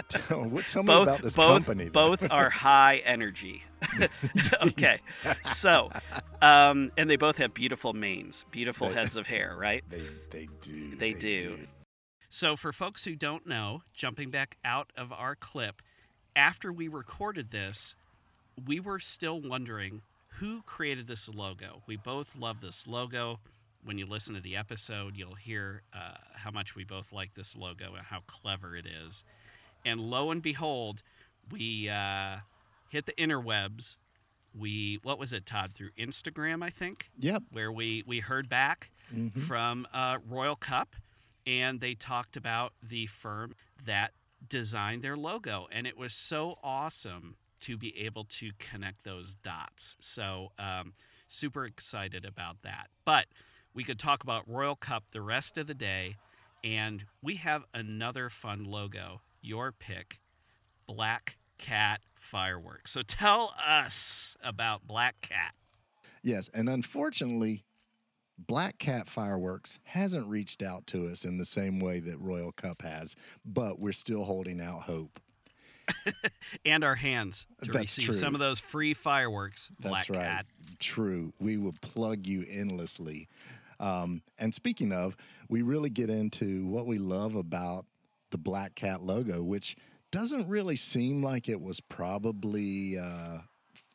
tell, 0.08 0.44
what, 0.44 0.66
tell 0.66 0.82
me 0.82 0.86
both 0.88 1.02
about 1.08 1.22
this 1.22 1.36
both 1.36 1.64
company. 1.66 1.88
both 1.90 2.30
are 2.30 2.50
high 2.50 2.96
energy. 3.04 3.62
okay, 4.62 4.98
so 5.42 5.90
um, 6.42 6.90
and 6.96 7.08
they 7.08 7.16
both 7.16 7.38
have 7.38 7.54
beautiful 7.54 7.92
manes, 7.92 8.44
beautiful 8.50 8.88
They- 8.88 8.94
heads 8.94 9.16
of 9.16 9.26
hair, 9.26 9.54
right? 9.58 9.82
They 9.88 10.02
they 10.30 10.48
do. 10.60 10.96
They 10.96 11.12
do. 11.12 11.58
So, 12.28 12.54
for 12.54 12.72
folks 12.72 13.04
who 13.04 13.16
don't 13.16 13.46
know, 13.46 13.82
jumping 13.92 14.30
back 14.30 14.56
out 14.64 14.92
of 14.96 15.12
our 15.12 15.34
clip, 15.34 15.82
after 16.36 16.72
we 16.72 16.86
recorded 16.86 17.50
this, 17.50 17.96
we 18.66 18.78
were 18.78 19.00
still 19.00 19.40
wondering 19.40 20.02
who 20.34 20.62
created 20.62 21.08
this 21.08 21.28
logo. 21.28 21.82
We 21.88 21.96
both 21.96 22.36
love 22.38 22.60
this 22.60 22.86
logo. 22.86 23.40
When 23.82 23.98
you 23.98 24.06
listen 24.06 24.34
to 24.36 24.40
the 24.40 24.56
episode, 24.56 25.16
you'll 25.16 25.34
hear 25.34 25.82
uh, 25.92 26.18
how 26.34 26.50
much 26.52 26.76
we 26.76 26.84
both 26.84 27.12
like 27.12 27.34
this 27.34 27.56
logo 27.56 27.94
and 27.94 28.04
how 28.04 28.20
clever 28.28 28.76
it 28.76 28.86
is. 28.86 29.24
And 29.85 30.01
lo 30.01 30.31
and 30.31 30.43
behold, 30.43 31.03
we 31.51 31.88
uh, 31.88 32.38
hit 32.90 33.07
the 33.07 33.12
interwebs. 33.12 33.97
We 34.59 34.99
what 35.03 35.19
was 35.19 35.33
it, 35.33 35.47
Todd? 35.47 35.73
Through 35.73 35.90
Instagram, 35.93 36.62
I 36.62 36.71
think 36.71 37.09
Yep. 37.19 37.45
where 37.53 37.71
we 37.71 38.03
we 38.07 38.21
heard 38.21 38.49
back 38.49 38.90
Mhm. 39.14 39.40
from 39.40 39.87
uh, 39.93 40.19
Royal 40.27 40.57
Cup, 40.57 40.97
and 41.47 41.81
they 41.81 41.95
talked 41.95 42.37
about 42.37 42.73
the 42.83 43.07
firm 43.07 43.55
that 43.85 44.12
designed 44.49 45.03
their 45.03 45.16
logo, 45.16 45.69
and 45.71 45.87
it 45.87 45.97
was 45.97 46.14
so 46.14 46.59
awesome 46.62 47.37
to 47.61 47.77
be 47.77 47.97
able 47.99 48.25
to 48.25 48.53
connect 48.59 49.05
those 49.05 49.35
dots. 49.37 49.95
So 50.01 50.53
um, 50.59 50.95
super 51.29 51.64
excited 51.64 52.25
about 52.25 52.62
that. 52.62 52.88
But 53.05 53.27
we 53.75 53.85
could 53.85 53.99
talk 53.99 54.23
about 54.25 54.49
Royal 54.49 54.75
Cup 54.77 55.11
the 55.12 55.21
rest 55.21 55.59
of 55.59 55.66
the 55.66 55.75
day, 55.75 56.16
and 56.64 57.05
we 57.23 57.37
have 57.37 57.64
another 57.75 58.31
fun 58.31 58.64
logo. 58.64 59.21
Your 59.40 59.72
pick, 59.72 60.20
Black 60.87 61.37
Cat 61.59 62.00
Fireworks. 62.14 62.92
So 62.92 63.03
tell 63.03 63.53
us 63.66 64.37
about 64.42 64.87
Black 64.87 65.20
Cat. 65.20 65.55
Yes, 66.22 66.50
and 66.53 66.68
unfortunately, 66.68 67.64
Black 68.46 68.79
Cat 68.79 69.09
Fireworks 69.09 69.79
hasn't 69.85 70.26
reached 70.26 70.62
out 70.62 70.87
to 70.88 71.07
us 71.07 71.24
in 71.24 71.38
the 71.38 71.44
same 71.44 71.81
way 71.81 72.00
that 72.00 72.18
Royal 72.20 72.53
Cup 72.53 72.83
has, 72.83 73.16
but 73.44 73.79
we're 73.79 73.92
still 73.92 74.24
holding 74.24 74.61
out 74.61 74.83
hope. 74.83 75.20
and 76.64 76.85
our 76.85 76.94
hands 76.94 77.46
to 77.62 77.72
That's 77.72 77.98
receive 77.98 78.14
some 78.14 78.35
of 78.35 78.40
those 78.40 78.61
free 78.61 78.94
fireworks. 78.94 79.70
That's 79.81 80.09
right. 80.09 80.18
Cat. 80.18 80.46
True. 80.79 81.33
We 81.40 81.57
will 81.57 81.74
plug 81.81 82.26
you 82.26 82.44
endlessly. 82.48 83.29
Um, 83.79 84.22
and 84.38 84.55
speaking 84.55 84.92
of, 84.92 85.16
we 85.48 85.62
really 85.62 85.90
get 85.90 86.11
into 86.11 86.66
what 86.66 86.87
we 86.87 86.98
love 86.98 87.35
about 87.35 87.87
the 88.31 88.38
Black 88.38 88.75
Cat 88.75 89.03
logo, 89.03 89.43
which 89.43 89.77
doesn't 90.11 90.49
really 90.49 90.77
seem 90.77 91.23
like 91.23 91.49
it 91.49 91.61
was 91.61 91.81
probably 91.81 92.99
uh, 92.99 93.38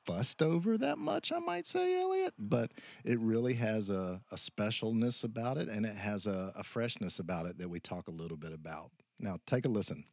fussed 0.06 0.42
over 0.42 0.78
that 0.78 0.98
much, 0.98 1.32
I 1.32 1.40
might 1.40 1.68
say, 1.68 2.00
Elliot. 2.00 2.34
But 2.40 2.72
it 3.04 3.20
really 3.20 3.56
has 3.56 3.90
a, 3.90 4.22
a 4.32 4.36
specialness 4.36 5.24
about 5.24 5.58
it 5.58 5.68
and 5.68 5.86
it 5.86 5.96
has 5.96 6.26
a, 6.26 6.54
a 6.56 6.64
freshness 6.64 7.20
about 7.20 7.48
it 7.48 7.58
that 7.58 7.70
we 7.70 7.80
talk 7.80 8.08
a 8.08 8.12
little 8.12 8.38
bit 8.38 8.54
about. 8.54 8.92
Now, 9.20 9.38
take 9.46 9.66
a 9.66 9.70
listen. 9.70 10.06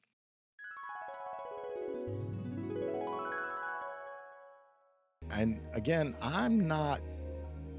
And 5.31 5.61
again, 5.73 6.15
I'm 6.21 6.67
not 6.67 7.01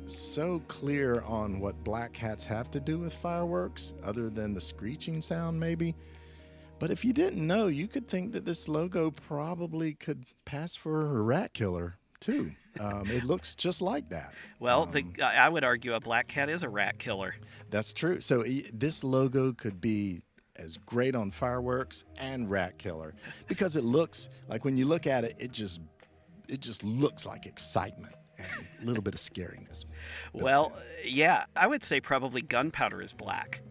so 0.07 0.61
clear 0.67 1.21
on 1.21 1.59
what 1.59 1.81
black 1.83 2.15
hats 2.15 2.45
have 2.45 2.69
to 2.71 2.79
do 2.79 2.99
with 2.99 3.13
fireworks, 3.13 3.93
other 4.03 4.29
than 4.29 4.53
the 4.53 4.61
screeching 4.61 5.21
sound, 5.21 5.59
maybe. 5.59 5.95
But 6.83 6.91
if 6.91 7.05
you 7.05 7.13
didn't 7.13 7.47
know, 7.47 7.67
you 7.67 7.87
could 7.87 8.09
think 8.09 8.33
that 8.33 8.43
this 8.43 8.67
logo 8.67 9.09
probably 9.09 9.93
could 9.93 10.25
pass 10.43 10.75
for 10.75 11.17
a 11.17 11.21
rat 11.21 11.53
killer 11.53 11.95
too. 12.19 12.51
Um, 12.77 13.03
it 13.05 13.23
looks 13.23 13.55
just 13.55 13.81
like 13.81 14.09
that. 14.09 14.33
Well, 14.59 14.81
Um, 14.81 14.91
the, 14.91 15.23
I 15.23 15.47
would 15.47 15.63
argue 15.63 15.93
a 15.93 16.01
black 16.01 16.27
cat 16.27 16.49
is 16.49 16.61
a 16.61 16.67
rat 16.67 16.99
killer. 16.99 17.35
That's 17.69 17.93
true. 17.93 18.19
So 18.19 18.43
this 18.73 19.01
logo 19.01 19.53
could 19.53 19.79
be 19.79 20.23
as 20.57 20.75
great 20.75 21.15
on 21.15 21.31
fireworks 21.31 22.03
and 22.17 22.51
rat 22.51 22.77
killer 22.77 23.15
because 23.47 23.77
it 23.77 23.85
looks 23.85 24.27
like 24.49 24.65
when 24.65 24.75
you 24.75 24.85
look 24.85 25.07
at 25.07 25.23
it, 25.23 25.35
it 25.37 25.53
just 25.53 25.79
it 26.49 26.59
just 26.59 26.83
looks 26.83 27.25
like 27.25 27.45
excitement 27.45 28.13
and 28.37 28.47
a 28.81 28.85
little 28.85 29.03
bit 29.03 29.15
of 29.15 29.21
scariness. 29.21 29.85
Well, 30.33 30.73
in. 31.01 31.13
yeah, 31.13 31.45
I 31.55 31.65
would 31.65 31.81
say 31.85 32.01
probably 32.01 32.41
gunpowder 32.41 33.01
is 33.01 33.13
black. 33.13 33.61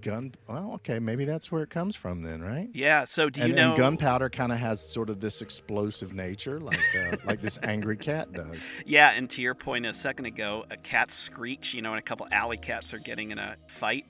Gun. 0.00 0.32
Well, 0.48 0.72
okay, 0.74 0.98
maybe 0.98 1.24
that's 1.24 1.50
where 1.50 1.62
it 1.62 1.70
comes 1.70 1.96
from 1.96 2.22
then, 2.22 2.40
right? 2.40 2.68
Yeah. 2.72 3.04
So 3.04 3.30
do 3.30 3.40
you 3.40 3.46
and, 3.46 3.56
know? 3.56 3.68
and 3.68 3.76
gunpowder 3.76 4.30
kind 4.30 4.52
of 4.52 4.58
has 4.58 4.80
sort 4.80 5.10
of 5.10 5.20
this 5.20 5.42
explosive 5.42 6.12
nature, 6.14 6.60
like 6.60 6.80
uh, 6.96 7.16
like 7.24 7.40
this 7.40 7.58
angry 7.62 7.96
cat 7.96 8.32
does. 8.32 8.70
Yeah, 8.86 9.10
and 9.10 9.28
to 9.30 9.42
your 9.42 9.54
point 9.54 9.86
a 9.86 9.94
second 9.94 10.26
ago, 10.26 10.64
a 10.70 10.76
cat 10.76 11.10
screech. 11.10 11.74
You 11.74 11.82
know, 11.82 11.90
when 11.90 11.98
a 11.98 12.02
couple 12.02 12.26
alley 12.32 12.56
cats 12.56 12.94
are 12.94 12.98
getting 12.98 13.30
in 13.30 13.38
a 13.38 13.56
fight, 13.68 14.06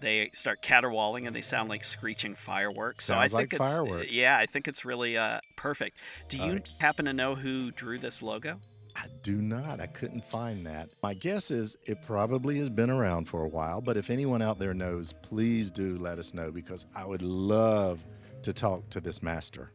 they 0.00 0.30
start 0.32 0.62
caterwauling 0.62 1.26
and 1.26 1.34
they 1.34 1.40
sound 1.40 1.68
like 1.68 1.84
screeching 1.84 2.34
fireworks. 2.34 3.04
so 3.04 3.14
I 3.14 3.18
Sounds 3.20 3.34
like 3.34 3.50
think 3.50 3.60
it's 3.60 3.74
fireworks. 3.74 4.12
yeah, 4.14 4.36
I 4.36 4.46
think 4.46 4.68
it's 4.68 4.84
really 4.84 5.16
uh, 5.16 5.40
perfect. 5.56 5.98
Do 6.28 6.38
you 6.38 6.52
right. 6.54 6.68
happen 6.80 7.04
to 7.04 7.12
know 7.12 7.34
who 7.34 7.70
drew 7.70 7.98
this 7.98 8.22
logo? 8.22 8.58
I 8.96 9.06
do 9.22 9.36
not. 9.36 9.80
I 9.80 9.86
couldn't 9.86 10.24
find 10.24 10.66
that. 10.66 10.90
My 11.02 11.14
guess 11.14 11.50
is 11.50 11.76
it 11.86 12.02
probably 12.02 12.58
has 12.58 12.68
been 12.68 12.90
around 12.90 13.26
for 13.28 13.44
a 13.44 13.48
while, 13.48 13.80
but 13.80 13.96
if 13.96 14.10
anyone 14.10 14.42
out 14.42 14.58
there 14.58 14.74
knows, 14.74 15.12
please 15.22 15.70
do 15.70 15.98
let 15.98 16.18
us 16.18 16.34
know 16.34 16.50
because 16.50 16.86
I 16.94 17.04
would 17.06 17.22
love 17.22 18.04
to 18.42 18.52
talk 18.52 18.88
to 18.90 19.00
this 19.00 19.22
master. 19.22 19.72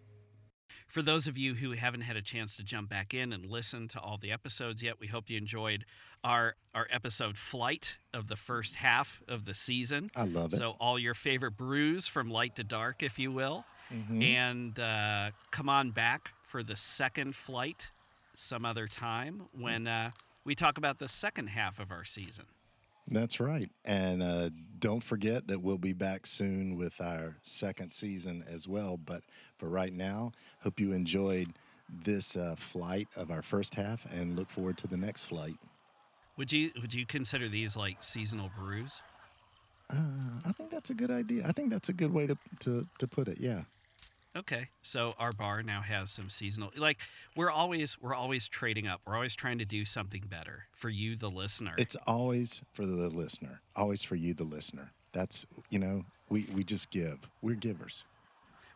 For 0.87 1.01
those 1.01 1.27
of 1.27 1.37
you 1.37 1.55
who 1.55 1.71
haven't 1.71 2.01
had 2.01 2.15
a 2.15 2.21
chance 2.21 2.55
to 2.57 2.63
jump 2.63 2.89
back 2.89 3.13
in 3.13 3.33
and 3.33 3.45
listen 3.45 3.87
to 3.89 3.99
all 3.99 4.17
the 4.17 4.31
episodes 4.31 4.81
yet, 4.81 4.99
we 4.99 5.07
hope 5.07 5.29
you 5.29 5.37
enjoyed 5.37 5.85
our 6.23 6.55
our 6.73 6.87
episode 6.89 7.37
flight 7.37 7.99
of 8.13 8.27
the 8.27 8.35
first 8.35 8.75
half 8.75 9.21
of 9.27 9.45
the 9.45 9.53
season. 9.53 10.09
I 10.15 10.23
love 10.23 10.53
it. 10.53 10.57
So 10.57 10.75
all 10.79 10.97
your 10.97 11.13
favorite 11.13 11.57
brews 11.57 12.07
from 12.07 12.29
light 12.29 12.55
to 12.55 12.63
dark, 12.63 13.03
if 13.03 13.19
you 13.19 13.31
will, 13.31 13.65
Mhm. 13.93 14.23
and 14.23 14.79
uh, 14.79 15.31
come 15.51 15.69
on 15.69 15.91
back 15.91 16.31
for 16.43 16.63
the 16.63 16.75
second 16.75 17.35
flight 17.35 17.91
some 18.37 18.65
other 18.65 18.87
time 18.87 19.43
when 19.51 19.87
uh, 19.87 20.11
we 20.43 20.55
talk 20.55 20.77
about 20.77 20.99
the 20.99 21.07
second 21.07 21.47
half 21.47 21.79
of 21.79 21.91
our 21.91 22.03
season. 22.03 22.45
That's 23.07 23.39
right. 23.39 23.69
And 23.83 24.23
uh, 24.23 24.49
don't 24.79 25.03
forget 25.03 25.47
that 25.47 25.61
we'll 25.61 25.77
be 25.77 25.93
back 25.93 26.25
soon 26.25 26.75
with 26.75 26.99
our 26.99 27.35
second 27.43 27.91
season 27.91 28.43
as 28.47 28.67
well. 28.67 28.97
But 28.97 29.21
for 29.57 29.69
right 29.69 29.93
now, 29.93 30.31
hope 30.61 30.79
you 30.79 30.91
enjoyed 30.91 31.47
this 32.03 32.35
uh, 32.35 32.55
flight 32.57 33.07
of 33.15 33.29
our 33.29 33.43
first 33.43 33.75
half 33.75 34.11
and 34.11 34.35
look 34.35 34.49
forward 34.49 34.77
to 34.79 34.87
the 34.87 34.97
next 34.97 35.25
flight. 35.25 35.55
Would 36.37 36.51
you 36.51 36.71
would 36.81 36.93
you 36.93 37.05
consider 37.05 37.47
these 37.47 37.77
like 37.77 37.97
seasonal 38.01 38.49
brews? 38.57 39.01
Uh, 39.89 40.41
I 40.45 40.51
think 40.51 40.71
that's 40.71 40.89
a 40.89 40.93
good 40.93 41.11
idea. 41.11 41.45
I 41.47 41.51
think 41.51 41.69
that's 41.69 41.89
a 41.89 41.93
good 41.93 42.11
way 42.11 42.27
to, 42.27 42.37
to, 42.61 42.87
to 42.97 43.07
put 43.07 43.27
it. 43.27 43.39
Yeah. 43.39 43.61
Okay, 44.35 44.67
so 44.81 45.15
our 45.17 45.31
bar 45.31 45.63
now 45.63 45.81
has 45.81 46.11
some 46.11 46.29
seasonal. 46.29 46.71
Like 46.75 46.99
we're 47.37 47.49
always 47.49 47.97
we're 48.01 48.13
always 48.13 48.49
trading 48.49 48.85
up. 48.85 48.99
We're 49.07 49.15
always 49.15 49.33
trying 49.33 49.59
to 49.59 49.65
do 49.65 49.85
something 49.85 50.23
better 50.29 50.65
for 50.73 50.89
you, 50.89 51.15
the 51.15 51.29
listener. 51.29 51.73
It's 51.77 51.95
always 52.05 52.61
for 52.73 52.85
the 52.85 53.07
listener, 53.09 53.61
always 53.77 54.03
for 54.03 54.15
you, 54.15 54.33
the 54.33 54.43
listener. 54.43 54.91
That's, 55.13 55.45
you 55.69 55.79
know, 55.79 56.03
we, 56.29 56.45
we 56.53 56.65
just 56.65 56.89
give. 56.91 57.19
We're 57.41 57.55
givers. 57.55 58.03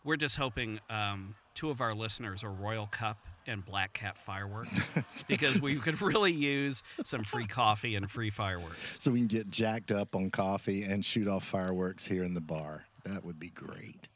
we're 0.06 0.16
just 0.16 0.38
hoping 0.38 0.80
um, 0.90 1.36
two 1.56 1.70
of 1.70 1.82
our 1.82 1.94
listeners 1.94 2.46
are 2.46 2.52
Royal 2.52 2.88
Cup 2.88 3.18
and 3.46 3.66
Black 3.66 3.92
Cat 3.92 4.18
fireworks 4.18 4.90
because 5.28 5.62
we 5.62 5.76
could 5.76 6.02
really 6.02 6.32
use 6.32 6.82
some 7.04 7.26
free 7.26 7.48
coffee 7.48 7.96
and 7.96 8.10
free 8.10 8.30
fireworks. 8.30 9.02
So 9.02 9.12
we 9.12 9.20
can 9.20 9.28
get 9.28 9.50
jacked 9.50 9.92
up 9.92 10.16
on 10.16 10.30
coffee 10.30 10.84
and 10.84 11.04
shoot 11.04 11.28
off 11.28 11.44
fireworks 11.44 12.06
here 12.06 12.24
in 12.24 12.34
the 12.34 12.42
bar. 12.42 12.86
That 13.04 13.26
would 13.26 13.40
be 13.40 13.50
great. 13.50 14.08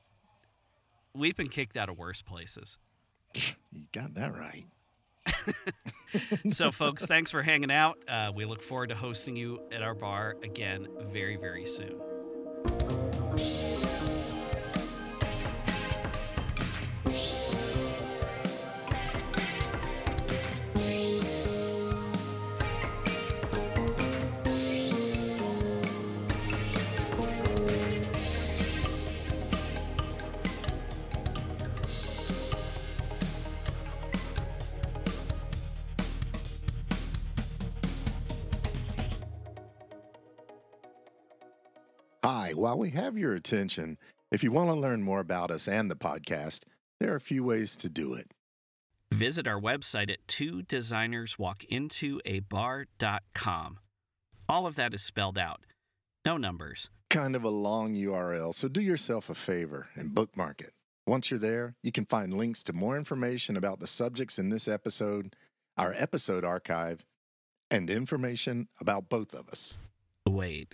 We've 1.15 1.35
been 1.35 1.49
kicked 1.49 1.77
out 1.77 1.89
of 1.89 1.97
worse 1.97 2.21
places. 2.21 2.77
You 3.71 3.83
got 3.91 4.15
that 4.15 4.33
right. 4.35 4.65
So, 6.51 6.71
folks, 6.71 7.07
thanks 7.07 7.31
for 7.31 7.41
hanging 7.41 7.71
out. 7.71 7.97
Uh, 8.07 8.31
we 8.35 8.45
look 8.45 8.61
forward 8.61 8.89
to 8.89 8.95
hosting 8.95 9.35
you 9.35 9.59
at 9.71 9.81
our 9.81 9.95
bar 9.95 10.35
again 10.43 10.87
very, 11.01 11.37
very 11.37 11.65
soon. 11.65 11.99
While 42.73 42.79
we 42.79 42.89
have 42.89 43.15
your 43.15 43.35
attention, 43.35 43.99
if 44.31 44.43
you 44.43 44.51
want 44.51 44.67
to 44.67 44.73
learn 44.73 45.03
more 45.03 45.19
about 45.19 45.51
us 45.51 45.67
and 45.67 45.91
the 45.91 45.95
podcast, 45.95 46.63
there 46.99 47.13
are 47.13 47.17
a 47.17 47.21
few 47.21 47.43
ways 47.43 47.77
to 47.77 47.87
do 47.87 48.15
it. 48.15 48.31
Visit 49.13 49.47
our 49.47 49.61
website 49.61 50.11
at 50.11 50.27
two 50.27 50.63
designers 50.63 51.37
walk 51.37 51.63
into 51.65 52.19
a 52.25 52.39
bar.com. 52.39 53.77
All 54.49 54.65
of 54.65 54.75
that 54.75 54.95
is 54.95 55.03
spelled 55.03 55.37
out, 55.37 55.61
no 56.25 56.35
numbers. 56.35 56.89
Kind 57.11 57.35
of 57.35 57.43
a 57.43 57.49
long 57.49 57.93
URL, 57.93 58.51
so 58.55 58.67
do 58.67 58.81
yourself 58.81 59.29
a 59.29 59.35
favor 59.35 59.89
and 59.93 60.15
bookmark 60.15 60.59
it. 60.59 60.71
Once 61.05 61.29
you're 61.29 61.39
there, 61.39 61.75
you 61.83 61.91
can 61.91 62.05
find 62.05 62.33
links 62.33 62.63
to 62.63 62.73
more 62.73 62.97
information 62.97 63.55
about 63.55 63.79
the 63.79 63.85
subjects 63.85 64.39
in 64.39 64.49
this 64.49 64.67
episode, 64.67 65.35
our 65.77 65.93
episode 65.95 66.43
archive, 66.43 67.05
and 67.69 67.91
information 67.91 68.67
about 68.81 69.09
both 69.09 69.35
of 69.35 69.47
us. 69.49 69.77
Wait, 70.27 70.73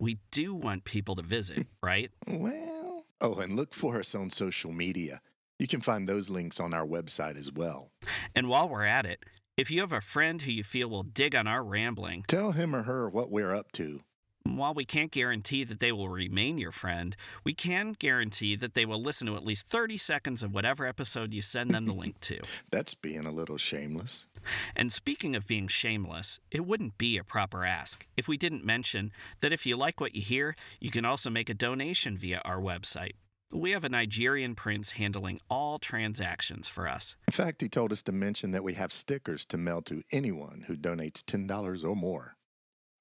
we 0.00 0.18
do 0.32 0.54
want 0.54 0.84
people 0.84 1.14
to 1.16 1.22
visit, 1.22 1.66
right? 1.82 2.10
Well, 2.26 3.04
oh, 3.20 3.34
and 3.34 3.54
look 3.54 3.74
for 3.74 3.98
us 3.98 4.14
on 4.14 4.30
social 4.30 4.72
media. 4.72 5.20
You 5.58 5.68
can 5.68 5.82
find 5.82 6.08
those 6.08 6.30
links 6.30 6.58
on 6.58 6.72
our 6.72 6.86
website 6.86 7.36
as 7.36 7.52
well. 7.52 7.90
And 8.34 8.48
while 8.48 8.68
we're 8.68 8.84
at 8.84 9.04
it, 9.04 9.22
if 9.58 9.70
you 9.70 9.82
have 9.82 9.92
a 9.92 10.00
friend 10.00 10.40
who 10.40 10.50
you 10.50 10.64
feel 10.64 10.88
will 10.88 11.02
dig 11.02 11.36
on 11.36 11.46
our 11.46 11.62
rambling, 11.62 12.24
Tell 12.26 12.52
him 12.52 12.74
or 12.74 12.84
her 12.84 13.10
what 13.10 13.30
we're 13.30 13.54
up 13.54 13.70
to. 13.72 14.00
While 14.44 14.74
we 14.74 14.84
can't 14.84 15.10
guarantee 15.10 15.64
that 15.64 15.80
they 15.80 15.92
will 15.92 16.08
remain 16.08 16.58
your 16.58 16.72
friend, 16.72 17.16
we 17.44 17.54
can 17.54 17.94
guarantee 17.98 18.56
that 18.56 18.74
they 18.74 18.84
will 18.84 19.02
listen 19.02 19.26
to 19.26 19.36
at 19.36 19.44
least 19.44 19.66
30 19.66 19.98
seconds 19.98 20.42
of 20.42 20.54
whatever 20.54 20.86
episode 20.86 21.32
you 21.32 21.42
send 21.42 21.70
them 21.70 21.86
the 21.86 21.94
link 21.94 22.18
to. 22.20 22.40
That's 22.70 22.94
being 22.94 23.26
a 23.26 23.32
little 23.32 23.58
shameless. 23.58 24.26
And 24.74 24.92
speaking 24.92 25.36
of 25.36 25.46
being 25.46 25.68
shameless, 25.68 26.40
it 26.50 26.66
wouldn't 26.66 26.98
be 26.98 27.18
a 27.18 27.24
proper 27.24 27.64
ask 27.64 28.06
if 28.16 28.28
we 28.28 28.36
didn't 28.36 28.64
mention 28.64 29.12
that 29.40 29.52
if 29.52 29.66
you 29.66 29.76
like 29.76 30.00
what 30.00 30.14
you 30.14 30.22
hear, 30.22 30.56
you 30.80 30.90
can 30.90 31.04
also 31.04 31.30
make 31.30 31.50
a 31.50 31.54
donation 31.54 32.16
via 32.16 32.40
our 32.44 32.60
website. 32.60 33.12
We 33.52 33.72
have 33.72 33.82
a 33.82 33.88
Nigerian 33.88 34.54
prince 34.54 34.92
handling 34.92 35.40
all 35.50 35.80
transactions 35.80 36.68
for 36.68 36.86
us. 36.86 37.16
In 37.26 37.32
fact, 37.32 37.60
he 37.60 37.68
told 37.68 37.90
us 37.90 38.02
to 38.04 38.12
mention 38.12 38.52
that 38.52 38.62
we 38.62 38.74
have 38.74 38.92
stickers 38.92 39.44
to 39.46 39.58
mail 39.58 39.82
to 39.82 40.02
anyone 40.12 40.64
who 40.68 40.76
donates 40.76 41.24
$10 41.24 41.84
or 41.84 41.96
more. 41.96 42.36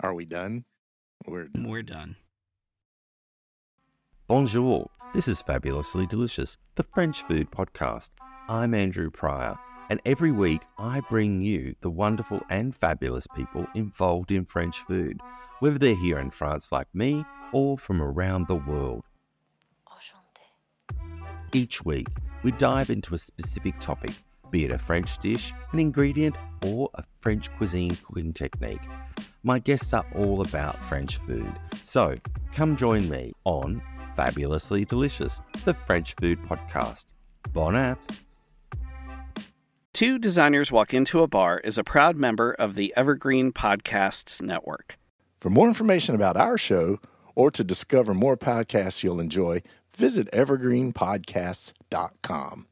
Are 0.01 0.13
we 0.13 0.25
done? 0.25 0.65
We're 1.27 1.47
done. 1.47 1.67
We're 1.67 1.83
done. 1.83 2.15
Bonjour, 4.27 4.89
this 5.13 5.27
is 5.27 5.41
Fabulously 5.41 6.05
Delicious, 6.07 6.57
the 6.75 6.83
French 6.83 7.23
food 7.23 7.51
podcast. 7.51 8.09
I'm 8.47 8.73
Andrew 8.73 9.11
Pryor, 9.11 9.57
and 9.89 9.99
every 10.05 10.31
week 10.31 10.61
I 10.77 11.01
bring 11.09 11.41
you 11.41 11.75
the 11.81 11.89
wonderful 11.89 12.41
and 12.49 12.73
fabulous 12.73 13.27
people 13.35 13.67
involved 13.75 14.31
in 14.31 14.45
French 14.45 14.79
food, 14.83 15.19
whether 15.59 15.77
they're 15.77 15.93
here 15.93 16.19
in 16.19 16.31
France 16.31 16.71
like 16.71 16.87
me 16.93 17.25
or 17.51 17.77
from 17.77 18.01
around 18.01 18.47
the 18.47 18.55
world. 18.55 19.03
Each 21.51 21.83
week, 21.83 22.07
we 22.43 22.51
dive 22.53 22.89
into 22.89 23.13
a 23.13 23.17
specific 23.17 23.77
topic, 23.79 24.13
be 24.51 24.65
it 24.65 24.71
a 24.71 24.77
French 24.77 25.17
dish, 25.19 25.53
an 25.71 25.79
ingredient, 25.79 26.35
or 26.65 26.89
a 26.95 27.03
French 27.21 27.49
cuisine 27.57 27.95
cooking 27.97 28.33
technique. 28.33 28.81
My 29.43 29.59
guests 29.59 29.93
are 29.93 30.05
all 30.15 30.41
about 30.41 30.81
French 30.83 31.17
food, 31.17 31.53
so 31.83 32.15
come 32.53 32.75
join 32.75 33.07
me 33.09 33.33
on 33.45 33.81
Fabulously 34.15 34.85
Delicious, 34.85 35.41
the 35.65 35.73
French 35.73 36.13
food 36.15 36.39
podcast. 36.43 37.07
Bon 37.53 37.75
app! 37.75 37.99
Two 39.93 40.17
Designers 40.17 40.71
Walk 40.71 40.93
Into 40.93 41.21
a 41.23 41.27
Bar 41.27 41.59
is 41.59 41.77
a 41.77 41.83
proud 41.83 42.15
member 42.15 42.53
of 42.53 42.75
the 42.75 42.93
Evergreen 42.95 43.51
Podcasts 43.51 44.41
Network. 44.41 44.97
For 45.41 45.49
more 45.49 45.67
information 45.67 46.15
about 46.15 46.37
our 46.37 46.57
show 46.57 46.99
or 47.35 47.51
to 47.51 47.65
discover 47.65 48.13
more 48.13 48.37
podcasts 48.37 49.03
you'll 49.03 49.19
enjoy, 49.19 49.61
visit 49.93 50.31
evergreenpodcasts.com. 50.31 52.68